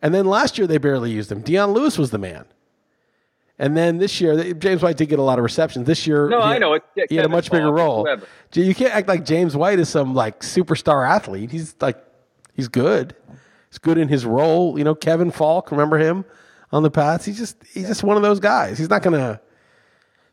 [0.00, 1.42] and then last year they barely used him.
[1.42, 2.46] Dion Lewis was the man,
[3.58, 5.86] and then this year James White did get a lot of receptions.
[5.86, 8.06] This year, no, he, I know it, he had a much bigger role.
[8.52, 11.50] You can't act like James White is some like superstar athlete.
[11.50, 12.04] He's like
[12.58, 13.14] He's good.
[13.70, 14.76] He's good in his role.
[14.76, 16.24] You know, Kevin Faulk, remember him
[16.72, 17.24] on the Pats?
[17.24, 18.78] He's just he's just one of those guys.
[18.78, 19.40] He's not gonna.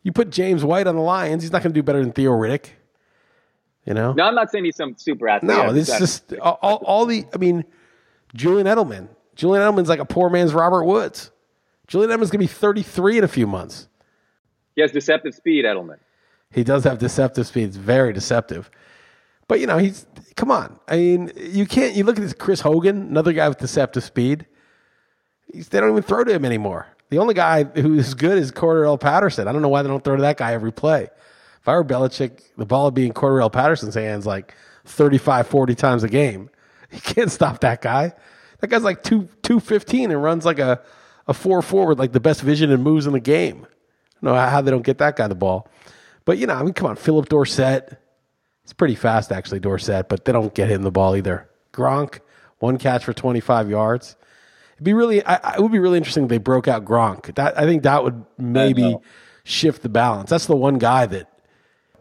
[0.01, 2.69] You put James White on the Lions, he's not gonna do better than Theo Riddick.
[3.85, 4.13] You know.
[4.13, 5.55] No, I'm not saying he's some super athlete.
[5.55, 7.25] No, this is just all, all, all the.
[7.31, 7.63] I mean,
[8.33, 9.07] Julian Edelman.
[9.35, 11.29] Julian Edelman's like a poor man's Robert Woods.
[11.87, 13.87] Julian Edelman's gonna be 33 in a few months.
[14.75, 15.99] He has deceptive speed, Edelman.
[16.51, 17.65] He does have deceptive speed.
[17.65, 18.69] It's very deceptive.
[19.47, 20.79] But you know, he's come on.
[20.87, 21.95] I mean, you can't.
[21.95, 24.45] You look at this Chris Hogan, another guy with deceptive speed.
[25.51, 26.87] He's, they don't even throw to him anymore.
[27.09, 29.47] The only guy who's good is Cordarrelle Patterson.
[29.47, 31.07] I don't know why they don't throw to that guy every play.
[31.61, 34.53] If I were Belichick, the ball would be in Cordarrelle Patterson's hands like
[34.85, 36.49] 35, 40 times a game.
[36.91, 38.13] You can't stop that guy.
[38.59, 40.81] That guy's like two two fifteen and runs like a
[41.27, 43.65] a four forward, like the best vision and moves in the game.
[43.65, 45.67] I don't know how they don't get that guy the ball.
[46.25, 47.99] But you know, I mean, come on, Phillip Dorsett.
[48.63, 51.47] It's pretty fast actually, Dorsett, but they don't get him the ball either.
[51.71, 52.19] Gronk,
[52.59, 54.15] one catch for twenty five yards.
[54.73, 57.35] It'd be really, I, it would be really interesting if they broke out Gronk.
[57.35, 58.97] That I think that would maybe
[59.43, 60.29] shift the balance.
[60.29, 61.29] That's the one guy that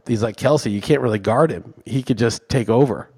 [0.07, 0.73] he's like Kelce.
[0.73, 1.75] You can't really guard him.
[1.85, 3.11] He could just take over.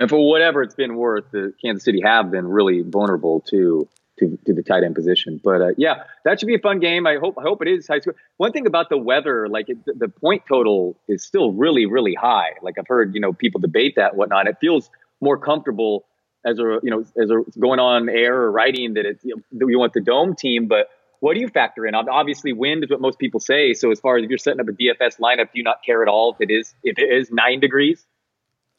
[0.00, 3.88] And for whatever it's been worth, the Kansas City have been really vulnerable to
[4.22, 5.40] to, to the tight end position.
[5.42, 7.06] But uh, yeah, that should be a fun game.
[7.06, 8.14] I hope I hope it is high school.
[8.36, 12.52] One thing about the weather, like it, the point total is still really really high.
[12.62, 14.46] Like I've heard you know people debate that whatnot.
[14.46, 16.04] It feels more comfortable
[16.44, 19.42] as a you know as a going on air or writing that it's you know,
[19.58, 20.88] that we want the dome team, but.
[21.20, 21.94] What do you factor in?
[21.94, 23.74] Obviously, wind is what most people say.
[23.74, 26.02] So, as far as if you're setting up a DFS lineup, do you not care
[26.02, 28.04] at all if it is if it is nine degrees?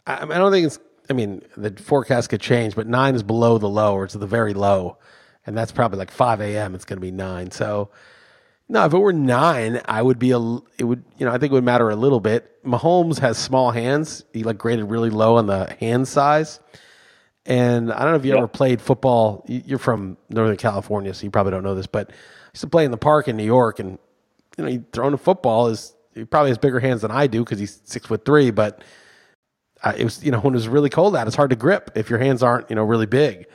[0.05, 0.77] I, I don't think it's.
[1.09, 4.27] I mean, the forecast could change, but nine is below the low, or it's the
[4.27, 4.97] very low,
[5.45, 6.75] and that's probably like five a.m.
[6.75, 7.51] It's going to be nine.
[7.51, 7.89] So,
[8.69, 10.39] no, if it were nine, I would be a.
[10.77, 12.63] It would, you know, I think it would matter a little bit.
[12.63, 14.23] Mahomes has small hands.
[14.33, 16.59] He like graded really low on the hand size,
[17.45, 18.37] and I don't know if you Yeah.
[18.37, 19.43] ever played football.
[19.47, 22.13] You- You're from Northern California, so you probably don't know this, but I
[22.53, 23.97] used to play in the park in New York, and
[24.57, 27.43] you know, he throwing a football is he probably has bigger hands than I do
[27.43, 28.81] because he's six foot three, but
[29.83, 31.91] uh, it was you know when it was really cold out, it's hard to grip
[31.95, 33.45] if your hands aren't you know really big.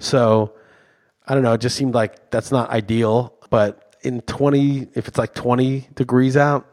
[0.00, 0.52] So
[1.26, 1.54] I don't know.
[1.54, 3.34] It just seemed like that's not ideal.
[3.50, 6.66] But in twenty, if it's like twenty degrees out,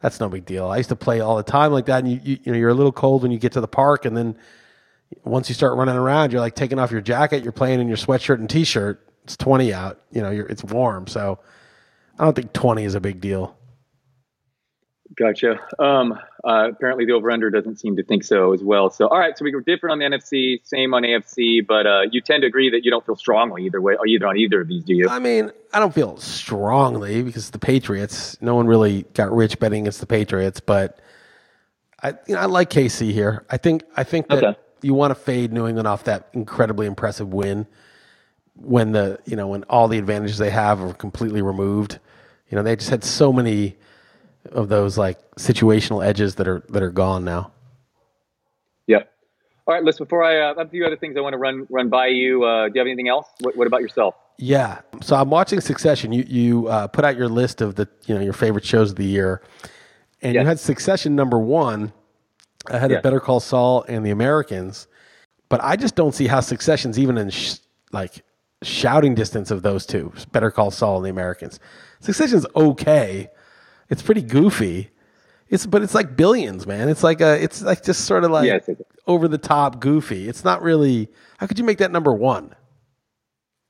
[0.00, 0.68] that's no big deal.
[0.68, 2.70] I used to play all the time like that, and you you, you know you're
[2.70, 4.36] a little cold when you get to the park, and then
[5.24, 7.96] once you start running around, you're like taking off your jacket, you're playing in your
[7.96, 9.06] sweatshirt and t-shirt.
[9.24, 10.00] It's twenty out.
[10.10, 11.38] You know, you're, it's warm, so
[12.18, 13.55] I don't think twenty is a big deal.
[15.14, 15.60] Gotcha.
[15.78, 16.12] Um,
[16.44, 18.90] uh, apparently, the over under doesn't seem to think so as well.
[18.90, 19.36] So, all right.
[19.38, 22.46] So we were different on the NFC, same on AFC, but uh, you tend to
[22.48, 24.94] agree that you don't feel strongly either way, or either on either of these, do
[24.94, 25.08] you?
[25.08, 28.36] I mean, I don't feel strongly because the Patriots.
[28.40, 30.98] No one really got rich betting against the Patriots, but
[32.02, 33.44] I, you know, I like KC here.
[33.48, 34.58] I think, I think that Okay.
[34.82, 37.66] you want to fade New England off that incredibly impressive win
[38.54, 41.98] when the, you know, when all the advantages they have are completely removed.
[42.50, 43.76] You know, they just had so many
[44.52, 47.52] of those like situational edges that are that are gone now.
[48.86, 49.10] Yep.
[49.66, 50.04] All right, listen.
[50.04, 52.08] Before I uh, I have a few other things I want to run run by
[52.08, 52.44] you.
[52.44, 53.26] Uh, do you have anything else?
[53.40, 54.14] What, what about yourself?
[54.38, 54.80] Yeah.
[55.02, 56.12] So I'm watching Succession.
[56.12, 58.96] You you uh, put out your list of the you know your favorite shows of
[58.96, 59.42] the year,
[60.22, 61.92] and you had Succession number one
[62.68, 62.98] ahead Yes.
[62.98, 64.86] of Better Call Saul and The Americans.
[65.48, 67.56] But I just don't see how Succession's even in sh-
[67.92, 68.24] like
[68.62, 71.60] shouting distance of those two, Better Call Saul and The Americans.
[72.00, 73.28] Succession's okay.
[73.88, 74.90] It's pretty goofy.
[75.48, 76.88] It's but it's like billions, man.
[76.88, 78.64] It's like a it's like just sort of like
[79.06, 80.28] over the top goofy.
[80.28, 81.08] It's not really.
[81.38, 82.54] How could you make that number one?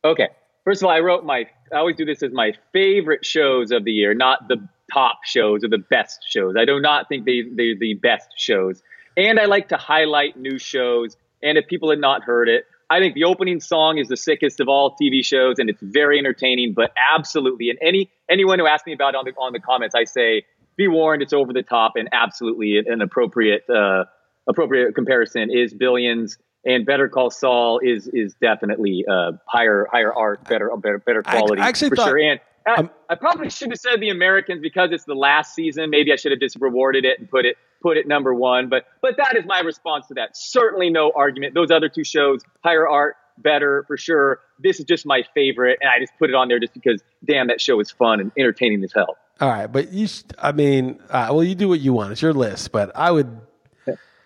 [0.04, 0.28] Okay.
[0.64, 1.46] First of all, I wrote my.
[1.72, 5.64] I always do this as my favorite shows of the year, not the top shows
[5.64, 6.54] or the best shows.
[6.58, 8.82] I do not think they they're the best shows,
[9.16, 11.16] and I like to highlight new shows.
[11.42, 14.60] And if people had not heard it, I think the opening song is the sickest
[14.60, 16.72] of all TV shows, and it's very entertaining.
[16.72, 19.94] But absolutely, and any anyone who asks me about it on the on the comments,
[19.94, 20.44] I say,
[20.76, 24.04] be warned, it's over the top and absolutely an appropriate uh,
[24.46, 26.38] appropriate comparison is Billions.
[26.64, 31.36] And Better Call Saul is is definitely uh, higher higher art, better better better I-
[31.38, 32.18] quality I actually for thought- sure.
[32.18, 35.90] And I, Um, I probably should have said the Americans because it's the last season.
[35.90, 38.68] Maybe I should have just rewarded it and put it put it number one.
[38.68, 40.36] But but that is my response to that.
[40.36, 41.54] Certainly no argument.
[41.54, 44.40] Those other two shows, higher art, better for sure.
[44.58, 47.48] This is just my favorite, and I just put it on there just because damn
[47.48, 49.16] that show is fun and entertaining as hell.
[49.40, 52.12] All right, but you, I mean, uh, well, you do what you want.
[52.12, 53.38] It's your list, but I would,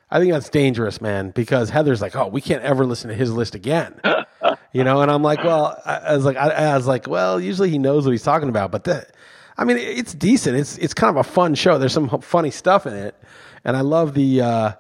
[0.09, 3.33] I think that's dangerous, man, because Heather's like, oh, we can't ever listen to his
[3.33, 4.01] list again,
[4.73, 7.41] you know, and I'm like, well, I, I was like, I, I was like, well,
[7.41, 9.15] usually he knows what he's talking about, but that,
[9.57, 10.57] I mean, it's decent.
[10.57, 11.79] It's it's kind of a fun show.
[11.79, 13.15] There's some funny stuff in it,
[13.65, 14.73] and I love the uh,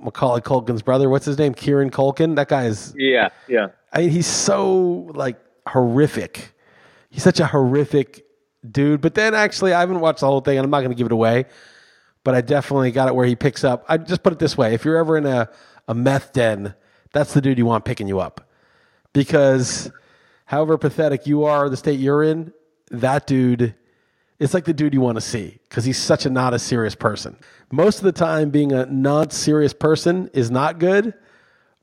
[0.00, 1.08] Macaulay Culkin's brother.
[1.08, 1.54] What's his name?
[1.54, 2.36] Kieran Culkin.
[2.36, 3.68] That guy is Yeah, yeah.
[3.92, 6.52] I mean, he's so like horrific.
[7.10, 8.24] He's such a horrific
[8.68, 9.00] dude.
[9.00, 11.06] But then actually, I haven't watched the whole thing, and I'm not going to give
[11.06, 11.46] it away.
[12.22, 13.84] But I definitely got it where he picks up.
[13.88, 15.48] I just put it this way: if you're ever in a
[15.88, 16.74] a meth den,
[17.12, 18.46] that's the dude you want picking you up,
[19.12, 19.90] because
[20.44, 22.52] however pathetic you are, the state you're in,
[22.90, 23.74] that dude
[24.40, 26.94] it's like the dude you want to see because he's such a not a serious
[26.94, 27.36] person.
[27.70, 31.12] Most of the time, being a not serious person is not good.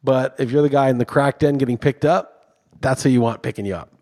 [0.03, 3.21] But if you're the guy in the crack den getting picked up, that's who you
[3.21, 3.93] want picking you up.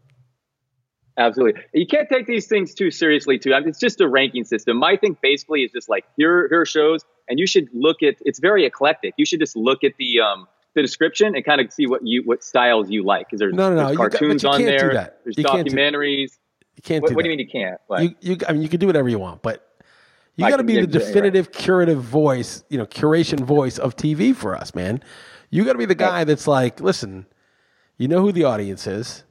[1.17, 1.61] Absolutely.
[1.73, 3.53] You can't take these things too seriously, too.
[3.53, 4.77] I mean, it's just a ranking system.
[4.77, 8.15] My thing basically is just like here, here are shows, and you should look at.
[8.21, 9.13] It's very eclectic.
[9.17, 12.21] You should just look at the um, the description and kind of see what you
[12.25, 13.27] what styles you like.
[13.27, 15.13] Because there's, No, no, no, there's you got- cartoons on there.
[15.23, 16.38] There's You can't do- documentaries.
[16.75, 17.79] You can't What, do what do you mean you can't?
[17.88, 18.03] What?
[18.03, 19.65] You, you, I mean, you can do whatever you want, but
[20.35, 20.91] you got to be the yeah, right.
[20.91, 25.01] definitive curative voice, you know, curation voice of TV for us, man.
[25.49, 27.25] You got to be the guy that's like, listen,
[27.97, 29.23] you know who the audience is,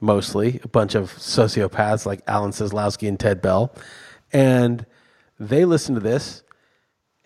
[0.00, 3.74] mostly a bunch of sociopaths like Alan Seslowski and Ted Bell,
[4.32, 4.86] and
[5.40, 6.44] they listen to this,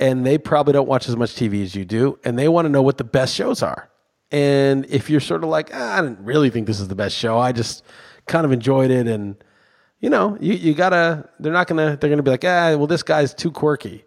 [0.02, 2.68] and they probably don't watch as much TV as you do, and they want to
[2.68, 3.88] know what the best shows are.
[4.32, 7.14] And if you're sort of like, ah, I didn't really think this is the best
[7.16, 7.84] show, I just
[8.26, 9.36] kind of enjoyed it, and
[10.00, 11.28] you know, you, you gotta.
[11.38, 11.96] They're not gonna.
[11.96, 14.04] They're gonna be like, ah, well, this guy's too quirky.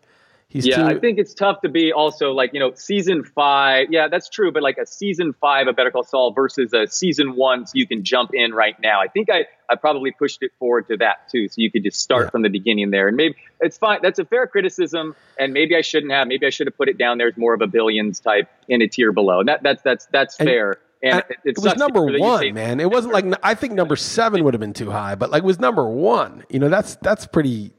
[0.48, 0.84] He's yeah, too.
[0.84, 3.88] I think it's tough to be also like, you know, season five.
[3.90, 4.52] Yeah, that's true.
[4.52, 7.86] But like a season five of Better Call Saul versus a season one, so you
[7.88, 9.02] can jump in right now.
[9.02, 11.48] I think I, I probably pushed it forward to that too.
[11.50, 12.30] So you could just start Yeah.
[12.30, 13.08] from the beginning there.
[13.08, 14.00] And maybe it's fine.
[14.02, 15.16] That's a fair criticism.
[15.38, 16.28] And maybe I shouldn't have.
[16.28, 18.82] Maybe I should have put it down there as more of a billions type in
[18.82, 19.40] a tier below.
[19.40, 20.78] And that, that's, that's, that's And- fair.
[21.04, 22.80] And, And it, it, was number one, man.
[22.80, 25.46] It wasn't like I think number seven would have been too high, but like it
[25.46, 26.46] was number one.
[26.50, 27.74] You know, that's that's pretty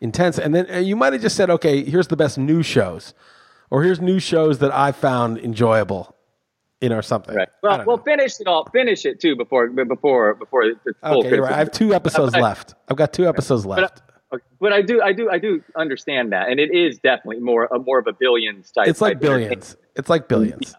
[0.00, 0.38] intense.
[0.38, 3.14] And then uh, you might have just said, okay, here's the best new shows,
[3.70, 6.14] or here's new shows that I found enjoyable,
[6.80, 7.34] you know, or something.
[7.34, 7.48] Right.
[7.62, 8.02] Well, don't well, know.
[8.02, 8.68] finish it all.
[8.70, 11.52] Finish it too before before before it's full okay, right.
[11.52, 12.74] I have two episodes I- left.
[12.88, 14.02] I've got two episodes left.
[14.28, 17.66] But, but I do, I do, I do understand that, and it is definitely more,
[17.66, 18.88] a more of a billions type.
[18.88, 19.76] It's like type billions.
[19.94, 20.74] It's like billions.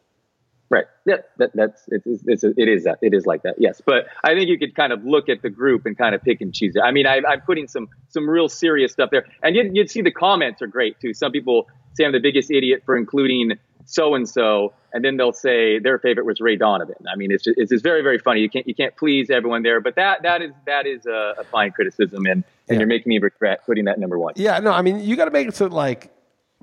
[0.70, 0.86] Right.
[1.06, 1.18] Yeah.
[1.38, 3.56] That, that's it's, it's, it is that it is like that.
[3.58, 3.82] Yes.
[3.86, 6.42] But I think you could kind of look at the group and kind of pick
[6.42, 6.82] and choose it.
[6.82, 10.02] I mean, I, I'm putting some some real serious stuff there, and you'd, you'd see
[10.02, 11.14] the comments are great too.
[11.14, 13.54] Some people say I'm the biggest idiot for including
[13.86, 16.96] so and so, and then they'll say their favorite was Ray Donovan.
[17.10, 18.42] I mean, it's just, it's just very very funny.
[18.42, 21.44] You can't you can't please everyone there, but that that is that is a, a
[21.46, 22.80] fine criticism, and and Yeah.
[22.80, 24.34] you're making me regret putting that number one.
[24.36, 26.12] Yeah, no, I mean, you got to make it so like,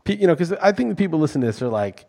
[0.06, 2.04] you know, because I think the people listening to this are like,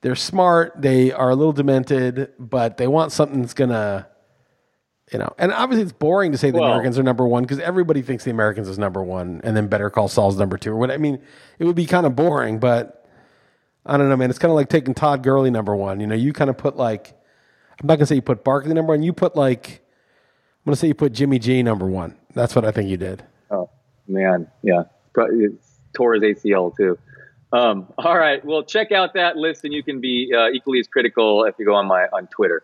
[0.00, 4.06] they're smart, they are a little demented, but they want something that's gonna,
[5.12, 7.58] you know, and obviously it's boring to say the Well- Americans are number one because
[7.58, 10.76] everybody thinks the Americans is number one, and then Better Call Saul's number two or
[10.76, 10.90] what.
[10.90, 11.18] I mean,
[11.58, 13.06] it would be kind of boring, but
[13.84, 14.30] I don't know, man.
[14.30, 15.98] It's kind of like taking Todd Gurley number one.
[16.00, 17.14] You know, you kind of put like,
[17.80, 19.80] I'm not gonna say you put Barkley number one, you put like,
[20.60, 22.16] I'm gonna say you put Jimmy G number one.
[22.34, 23.24] That's what I think you did.
[23.50, 23.70] Oh
[24.06, 25.28] man, yeah, Pro-
[25.94, 26.98] tore his ACL too.
[27.52, 30.86] Um, all right, well, check out that list, and you can be uh, equally as
[30.86, 32.62] critical if you go on my on Twitter.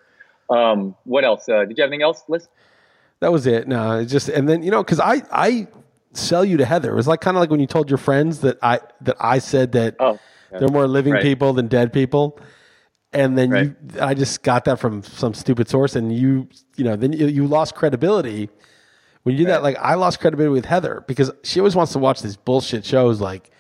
[0.50, 1.48] Um, what else?
[1.48, 2.48] Uh, did you have anything else, Liss?
[3.20, 3.66] That was it.
[3.66, 5.68] No, it's just and then you know because I I
[6.12, 6.92] sell you to Heather.
[6.92, 9.38] It was like kind of like when you told your friends that I that I
[9.38, 10.18] said that Oh,
[10.52, 10.58] yeah.
[10.58, 11.22] they're more living Right.
[11.22, 12.38] people than dead people,
[13.14, 13.64] and then Right.
[13.64, 17.26] you I just got that from some stupid source, and you you know then you,
[17.28, 18.50] you lost credibility
[19.22, 19.62] when you did that.
[19.62, 23.18] Like I lost credibility with Heather because she always wants to watch these bullshit shows
[23.22, 23.50] like.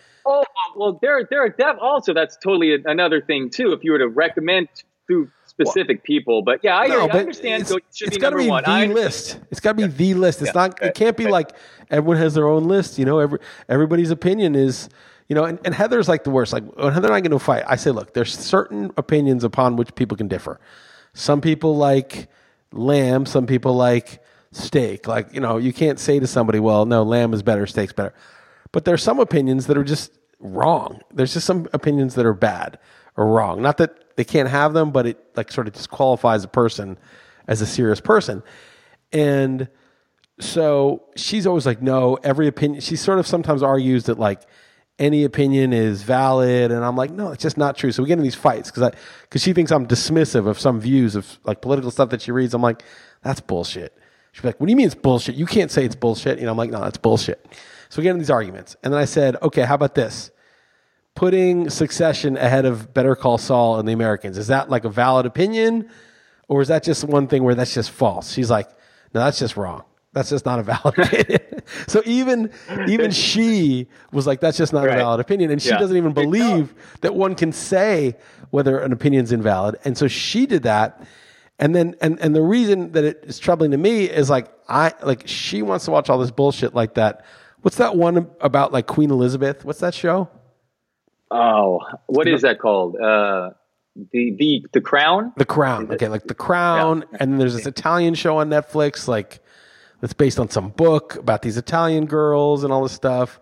[0.76, 3.72] Well, there, there are def- also that's totally a, another thing too.
[3.72, 4.68] If you were to recommend
[5.08, 7.62] to specific people, but yeah, I, I understand.
[7.62, 8.64] It's, so it should it's be got to number be one.
[8.64, 9.38] the I, list.
[9.50, 10.40] It's got to be the list.
[10.40, 10.60] It's Yeah.
[10.68, 10.82] not.
[10.82, 11.32] It can't be Right.
[11.32, 11.52] like
[11.90, 12.98] everyone has their own list.
[12.98, 14.88] You know, every everybody's opinion is.
[15.26, 16.52] You know, and, and Heather's like the worst.
[16.52, 19.42] Like when Heather and I get into a fight, I say, look, there's certain opinions
[19.42, 20.60] upon which people can differ.
[21.14, 22.28] Some people like
[22.72, 23.24] lamb.
[23.24, 25.08] Some people like steak.
[25.08, 28.12] Like you know, you can't say to somebody, well, no, lamb is better, steak's better.
[28.70, 31.00] But there's some opinions that are just wrong.
[31.12, 32.78] There's just some opinions that are bad
[33.16, 33.62] or wrong.
[33.62, 36.98] Not that they can't have them, but it like sort of disqualifies a person
[37.46, 38.42] as a serious person.
[39.12, 39.68] And
[40.40, 42.80] so she's always like, no, every opinion.
[42.80, 44.42] She sort of sometimes argues that like
[44.98, 47.90] any opinion is valid, and I'm like, no, it's just not true.
[47.90, 48.92] So we get in these fights because I
[49.22, 52.54] because she thinks I'm dismissive of some views of like political stuff that she reads.
[52.54, 52.82] I'm like,
[53.22, 53.96] that's bullshit.
[54.32, 55.36] She's like, what do you mean it's bullshit?
[55.36, 56.38] You can't say it's bullshit.
[56.38, 57.46] You know, I'm like, no, that's bullshit.
[57.94, 60.32] So we get in these arguments, and then I said, okay, how about this?
[61.14, 65.26] Putting Succession ahead of Better Call Saul and the Americans is that like a valid
[65.26, 65.88] opinion,
[66.48, 68.32] or is that just one thing where that's just false?
[68.32, 68.68] She's like,
[69.14, 69.84] no, that's just wrong.
[70.12, 71.62] That's just not a valid opinion.
[71.86, 72.50] so even
[72.88, 74.96] even she was like, that's just not Right.
[74.96, 75.78] a valid opinion, and she Yeah.
[75.78, 78.16] doesn't even believe that one can say
[78.50, 79.76] whether an opinion's invalid.
[79.84, 81.00] And so she did that,
[81.60, 84.94] and then and and the reason that it is troubling to me is like I
[85.04, 87.24] like she wants to watch all this bullshit like that.
[87.64, 89.64] What's that one about like Queen Elizabeth?
[89.64, 90.28] What's that show?
[91.30, 92.94] oh, what is that called?
[92.96, 93.52] Uh,
[94.12, 95.32] the the the Crown.
[95.38, 95.90] The Crown.
[95.90, 99.40] Okay, like The Crown, and then there's this Italian show on Netflix, like
[100.02, 103.40] that's based on some book about these Italian girls and all this stuff.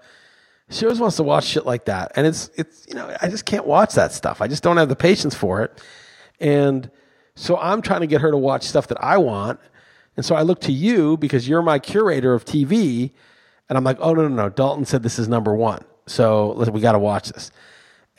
[0.71, 3.45] She always wants to watch shit like that, and it's it's you know I just
[3.45, 4.41] can't watch that stuff.
[4.41, 5.83] I just don't have the patience for it,
[6.39, 6.89] and
[7.35, 9.59] so I'm trying to get her to watch stuff that I want,
[10.17, 13.11] and so I look to you because you're my curator of TV,
[13.73, 16.83] and I'm like, oh no no no, Dalton said this is number one, so we
[16.83, 17.51] got to watch this.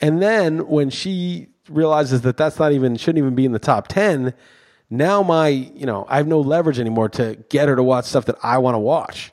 [0.00, 3.88] And then when she realizes that that's not even shouldn't even be in the top
[3.88, 4.34] 10
[4.90, 8.26] now my you know i have no leverage anymore to get her to watch stuff
[8.26, 9.32] that i want to watch.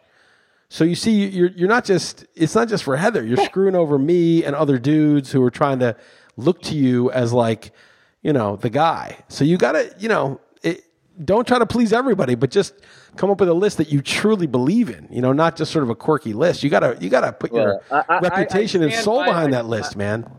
[0.71, 3.25] So you see you're you're not just it's not just for heather.
[3.25, 5.97] You're screwing over me and other dudes who are trying to
[6.37, 7.73] look to you as like
[8.21, 9.17] you know the guy.
[9.27, 10.39] So you gotta you know
[11.23, 12.73] don't try to please everybody but just
[13.15, 15.83] come up with a list that you truly believe in you know not just sort
[15.83, 18.87] of a quirky list you gotta you gotta put well, your I, reputation I, I
[18.89, 20.29] and soul behind that list man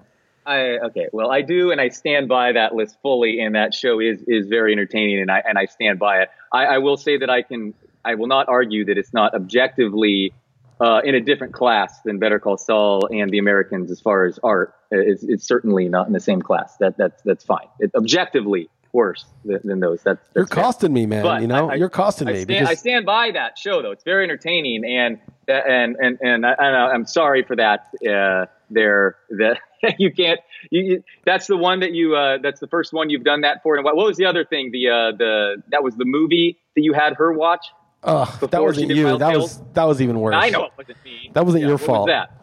[0.44, 1.08] I okay.
[1.12, 3.40] Well, I do, and I stand by that list fully.
[3.40, 6.30] And that show is is very entertaining, and I and I stand by it.
[6.52, 7.74] I, I will say that I can.
[8.04, 10.34] I will not argue that it's not objectively
[10.80, 14.40] uh, in a different class than Better Call Saul and The Americans as far as
[14.42, 14.74] art.
[14.90, 16.76] It's, it's certainly not in the same class.
[16.78, 17.68] That that's that's fine.
[17.78, 20.02] It, objectively worse than, than those.
[20.02, 20.64] That's, that's you're fair.
[20.64, 21.22] costing me, man.
[21.22, 22.42] But you know, I, you're costing I me.
[22.42, 22.68] Stand, because...
[22.68, 23.90] I stand by that show though.
[23.90, 25.18] It's very entertaining, and
[25.48, 27.88] and and and I, am sorry for that.
[28.06, 29.58] Uh, there that
[29.98, 30.40] you can't.
[30.70, 32.16] You, you, that's the one that you.
[32.16, 33.76] Uh, that's the first one you've done that for.
[33.76, 34.70] And what, what was the other thing?
[34.72, 37.66] The uh, the that was the movie that you had her watch.
[38.04, 39.18] Oh, that wasn't you.
[39.18, 40.34] That was that was even worse.
[40.36, 41.30] I know it wasn't me.
[41.34, 42.08] That wasn't yeah, your fault.
[42.08, 42.38] Was that?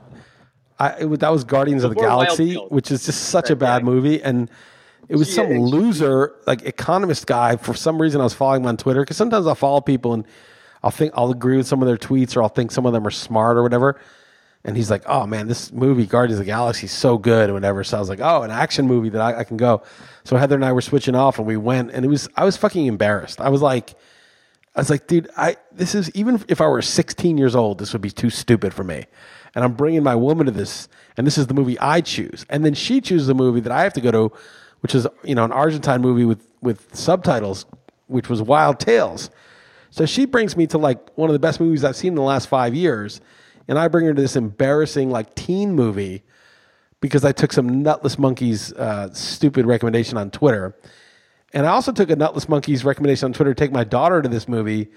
[0.82, 3.84] I, it, that was Guardians Before of the Galaxy, which is just such a bad
[3.84, 4.50] movie, and
[5.10, 7.58] it was some loser, like economist guy.
[7.58, 10.26] For some reason, I was following him on Twitter because sometimes I'll follow people and
[10.84, 13.06] I'll think I'll agree with some of their tweets or I'll think some of them
[13.06, 14.00] are smart or whatever
[14.66, 17.54] and he's like, "Oh man, this movie Guardians of the Galaxy is so good," or
[17.54, 17.84] whatever.
[17.84, 19.84] So I was like, "Oh, an action movie that I, I, can go."
[20.24, 22.58] So Heather and I were switching off, and we went, and it was I was
[22.58, 23.40] fucking embarrassed.
[23.40, 23.96] I was like,
[24.76, 27.94] I was like, dude, I this is even if I were 16 years old, this
[27.94, 29.06] would be too stupid for me.
[29.56, 32.66] And I'm bringing my woman to this, and this is the movie I choose, and
[32.66, 34.32] then she chooses the movie that I have to go to,
[34.82, 37.66] which is you know an Argentine movie with with subtitles,
[38.08, 39.30] which was Wild Tales.
[39.92, 42.22] So she brings me to like one of the best movies I've seen in the
[42.22, 43.22] last five years
[43.70, 46.24] and I bring her to this embarrassing like teen movie
[47.02, 50.76] because I took some Nutless Monkeys uh, stupid recommendation on Twitter,
[51.54, 54.28] and I also took a Nutless Monkeys recommendation on Twitter to take my daughter to
[54.28, 54.90] this movie,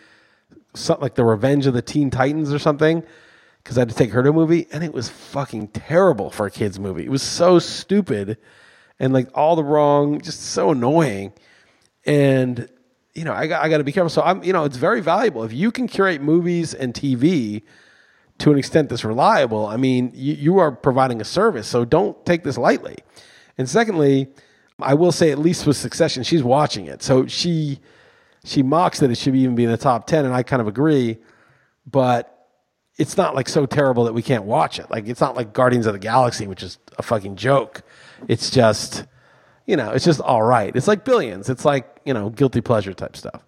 [0.74, 3.04] something like The Revenge of the Teen Titans or something,
[3.62, 6.46] because I had to take her to a movie, and it was fucking terrible for
[6.46, 7.04] a kids movie.
[7.04, 8.38] It was so stupid,
[9.02, 11.34] and like all the wrong, just so annoying,
[12.06, 12.68] and
[13.12, 14.08] you know I got I got to be careful.
[14.08, 17.62] So I'm you know it's very valuable if you can curate movies and TV
[18.38, 21.68] to an extent that's reliable, I mean, you, you are providing a service.
[21.68, 22.96] So don't take this lightly.
[23.56, 24.28] And secondly,
[24.80, 27.02] I will say, at least with Succession, she's watching it.
[27.02, 27.78] So she
[28.44, 30.66] she mocks that it should even be in the top 10, and I kind of
[30.66, 31.18] agree.
[31.86, 32.48] But
[32.98, 34.90] it's not like so terrible that we can't watch it.
[34.90, 37.82] Like, it's not like Guardians of the Galaxy, which is a fucking joke.
[38.28, 39.04] It's just,
[39.66, 40.74] you know, it's just all right.
[40.74, 41.48] It's like Billions.
[41.48, 43.42] It's like, you know, guilty pleasure type stuff.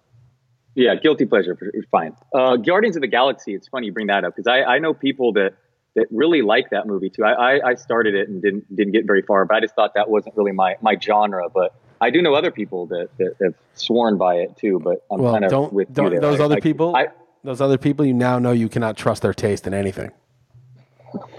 [0.75, 1.57] Yeah, guilty pleasure,
[1.89, 2.15] fine.
[2.33, 3.55] Uh, Guardians of the Galaxy.
[3.55, 5.53] It's funny you bring that up because I, I know people that
[5.95, 7.23] that really like that movie too.
[7.23, 9.93] I, I, I started it and didn't didn't get very far, but I just thought
[9.95, 11.49] that wasn't really my my genre.
[11.49, 14.79] But I do know other people that, that have sworn by it too.
[14.83, 16.19] But I'm well, kind of don't, with don't, you there.
[16.19, 17.07] Those I, other people, I,
[17.45, 20.11] those other people, you now know you cannot trust their taste in anything.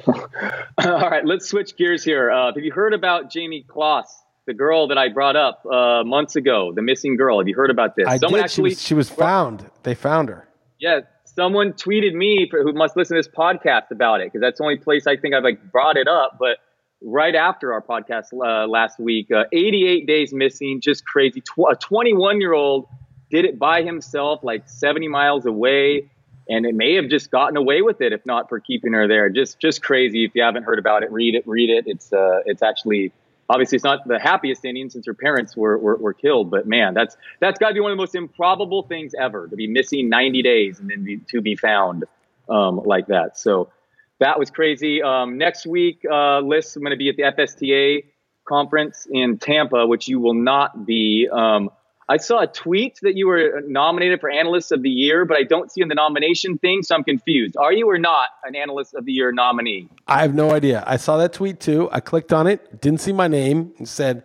[0.85, 2.31] All right, let's switch gears here.
[2.31, 6.37] Uh, have you heard about Jayme Closs, the girl that I brought up uh, months
[6.37, 7.39] ago, the missing girl.
[7.39, 8.07] Have you heard about this?
[8.07, 8.45] I Someone did.
[8.45, 9.69] Actually, she was, she was found.
[9.83, 10.49] They found her.
[10.79, 14.59] Yeah, someone tweeted me for, who must listen to this podcast about it because that's
[14.59, 16.37] the only place I think I've like brought it up.
[16.39, 16.59] But
[17.03, 21.41] right after our podcast uh, last week, uh, 88 days missing, just crazy.
[21.41, 22.87] Tw- a 21 year old
[23.31, 26.11] did it by himself, like 70 miles away.
[26.49, 29.29] And it may have just gotten away with it if not for keeping her there.
[29.29, 30.25] Just, just crazy.
[30.25, 31.47] If you haven't heard about it, read it.
[31.47, 31.85] Read it.
[31.87, 33.13] It's, uh, it's actually
[33.49, 36.95] obviously it's not the happiest ending since her parents were, were, were killed, but man,
[36.95, 40.43] that's, that's gotta be one of the most improbable things ever to be missing 90
[40.43, 42.05] days and then be, to be found,
[42.49, 43.39] um, like that.
[43.39, 43.71] So
[44.19, 45.03] that was crazy.
[45.03, 48.05] Um, next week, uh, Liss, I'm going to be at the FSTA
[48.47, 51.29] conference in Tampa, which you will not be.
[51.31, 51.71] Um,
[52.09, 55.43] I saw a tweet that you were nominated for Analyst of the Year, but I
[55.43, 57.57] don't see in the nomination thing, so I'm confused.
[57.57, 59.89] Are you or not an Analyst of the Year nominee?
[60.07, 60.85] I have no idea.
[60.87, 61.89] I saw that tweet too.
[61.91, 64.23] I clicked on it, didn't see my name, and said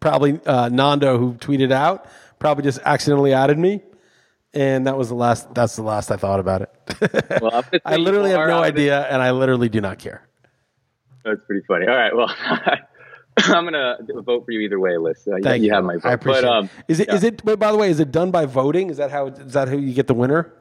[0.00, 2.06] probably uh, Nando who tweeted out,
[2.38, 3.82] probably just accidentally added me,
[4.54, 5.54] and that was the last.
[5.54, 7.40] That's the last I thought about it.
[7.42, 10.26] well, I literally have no idea, and I literally do not care.
[11.26, 11.86] That's pretty funny.
[11.86, 12.34] All right, well.
[13.56, 15.26] I'm gonna vote for you either way, Liss.
[15.26, 16.04] Uh, Thank you, you have my vote.
[16.08, 16.42] I appreciate.
[16.42, 16.70] But, um, it.
[16.92, 17.08] Is it?
[17.08, 17.14] Yeah.
[17.16, 17.44] Is it?
[17.44, 18.90] But by the way, is it done by voting?
[18.90, 19.26] Is that how?
[19.28, 20.52] Is that how you get the winner?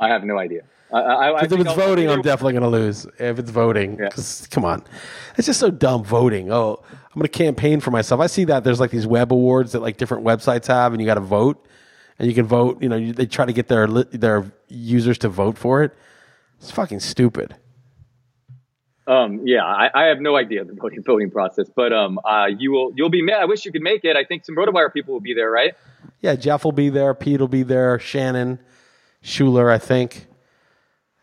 [0.00, 0.62] I have no idea.
[0.92, 3.06] I, I, I If it's I'll- voting, I'm definitely going to lose.
[3.18, 4.08] If it's voting, Yeah.
[4.50, 4.82] come on,
[5.36, 6.50] it's just so dumb voting.
[6.50, 8.20] Oh, I'm going to campaign for myself.
[8.22, 11.06] I see that there's like these web awards that like different websites have, and you
[11.06, 11.66] got to vote,
[12.18, 12.80] and you can vote.
[12.82, 15.92] You know, you, they try to get their their users to vote for it.
[16.58, 17.54] It's fucking stupid.
[19.08, 22.70] Um, yeah, I, I have no idea the voting voting process, but um, uh, you
[22.72, 23.26] will you'll be.
[23.32, 24.16] I wish you could make it.
[24.16, 25.74] I think some RotoWire people will be there, right?
[26.20, 27.14] Yeah, Jeff will be there.
[27.14, 27.98] Pete will be there.
[27.98, 28.58] Shannon,
[29.22, 30.26] Schuler, I think.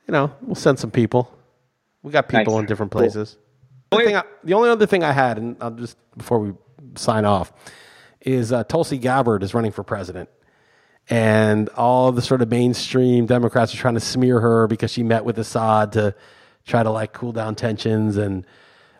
[0.08, 1.32] You know, we'll send some people.
[2.02, 2.62] We got people Nice.
[2.62, 3.02] in different Cool.
[3.02, 3.38] places.
[3.92, 6.54] The, only thing I, the only other thing I had, and I'll just before we
[6.96, 7.54] sign off,
[8.22, 10.30] is uh, Tulsi Gabbard is running for president,
[11.10, 15.24] and all the sort of mainstream Democrats are trying to smear her because she met
[15.24, 16.16] with Assad to
[16.66, 18.46] try to like cool down tensions and.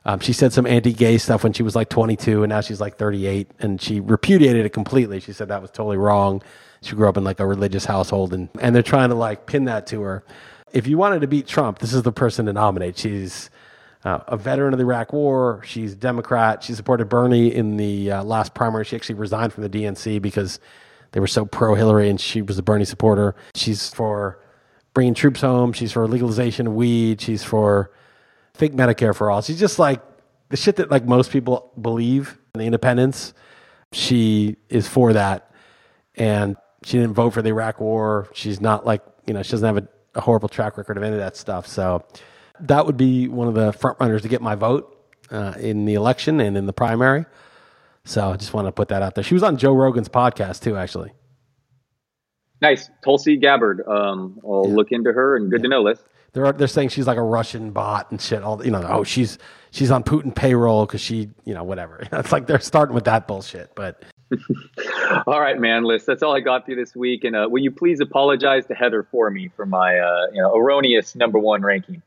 [0.08, 2.98] Um, she said some anti-gay stuff when she was like 22, and now she's like
[2.98, 5.20] 38, and she repudiated it completely.
[5.20, 6.44] She said that was totally wrong.
[6.84, 9.66] She grew up in like a religious household, and and they're trying to like pin
[9.66, 10.24] that to her.
[10.74, 13.00] If you wanted to beat Trump, this is the person to nominate.
[13.00, 13.50] She's
[14.04, 15.62] uh, a veteran of the Iraq War.
[15.66, 16.64] She's a Democrat.
[16.64, 18.86] She supported Bernie in the uh, last primary.
[18.86, 20.60] She actually resigned from the DNC because
[21.12, 23.36] they were so pro Hillary, and she was a Bernie supporter.
[23.56, 24.40] She's for
[24.96, 25.74] bringing troops home.
[25.74, 27.22] She's for legalization of weed.
[27.22, 27.92] She's for
[28.56, 29.44] fake Medicare for all.
[29.44, 30.02] She's just like
[30.50, 33.36] the shit that like most people believe in the independence.
[33.92, 35.52] She is for that,
[36.16, 38.30] and she didn't vote for the Iraq War.
[38.34, 41.14] She's not like you know she doesn't have a, a horrible track record of any
[41.14, 41.68] of that stuff.
[41.68, 42.04] So
[42.62, 44.92] that would be one of the front runners to get my vote
[45.30, 47.26] uh, in the election and in the primary.
[48.06, 49.24] So I just want to put that out there.
[49.24, 51.12] She was on Joe Rogan's podcast too, actually.
[52.62, 53.86] Nice, Tulsi Gabbard.
[53.88, 56.00] Um, I'll look into her, and good to know, Liss.
[56.34, 58.44] They're they're saying she's like a Russian bot and shit.
[58.44, 59.38] All you know, oh she's
[59.72, 62.04] she's on Putin payroll because she you know whatever.
[62.12, 63.74] It's like they're starting with that bullshit.
[63.76, 64.04] But
[65.28, 66.04] All right, man, Liss.
[66.04, 67.24] That's all I got for you this week.
[67.24, 70.56] And uh, will you please apologize to Heather for me for my uh, you know
[70.56, 72.02] erroneous number one ranking?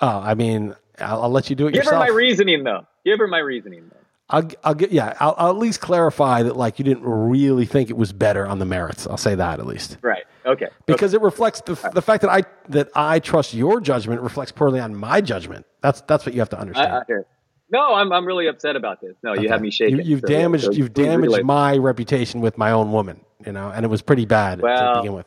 [0.00, 2.02] oh, I mean, I'll, I'll let you do it Give yourself.
[2.04, 2.86] her my reasoning, though.
[3.04, 3.96] Give her my reasoning, though.
[4.34, 5.16] I'll, I'll get yeah.
[5.20, 8.58] I'll, I'll at least clarify that like you didn't really think it was better on
[8.58, 9.06] the merits.
[9.06, 10.24] I'll say that at least Right.
[10.44, 10.68] Okay.
[10.86, 14.80] because it reflects the, the fact that I that I trust your judgment reflects poorly
[14.80, 15.66] on my judgment.
[15.82, 16.92] That's that's what you have to understand.
[16.92, 17.26] I, hear
[17.70, 19.14] no, I'm I'm really upset about this.
[19.22, 19.98] No, you have me shaking.
[19.98, 23.20] You, you've So, damaged so you've damaged my reputation with my own woman.
[23.46, 25.26] You know, and it was pretty bad to begin with.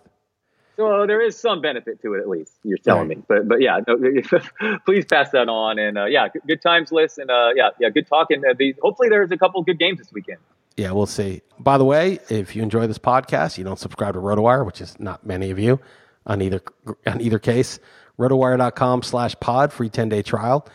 [0.78, 3.17] So there is some benefit to it, at least you're telling me.
[3.28, 3.97] But but yeah, no,
[4.86, 5.80] please pass that on.
[5.80, 7.17] And uh, yeah, good, times, Liss.
[7.17, 8.43] And uh, yeah, yeah, good talking.
[8.45, 10.38] Uh, the, hopefully, there's a couple good games this weekend.
[10.78, 11.41] Yeah, we'll see.
[11.59, 14.99] By the way, if you enjoy this podcast, you don't subscribe to RotoWire, which is
[14.99, 15.80] not many of you
[16.28, 16.61] on either
[17.07, 17.80] on either case.
[18.19, 20.67] RotoWire.com slash pod, free 10 day trial.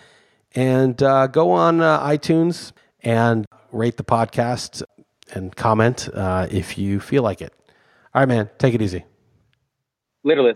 [0.55, 2.72] And uh, go on uh, iTunes
[3.03, 4.82] and rate the podcast
[5.32, 7.53] and comment uh, if you feel like it.
[8.14, 9.05] All right, man, take it easy.
[10.25, 10.55] Literally.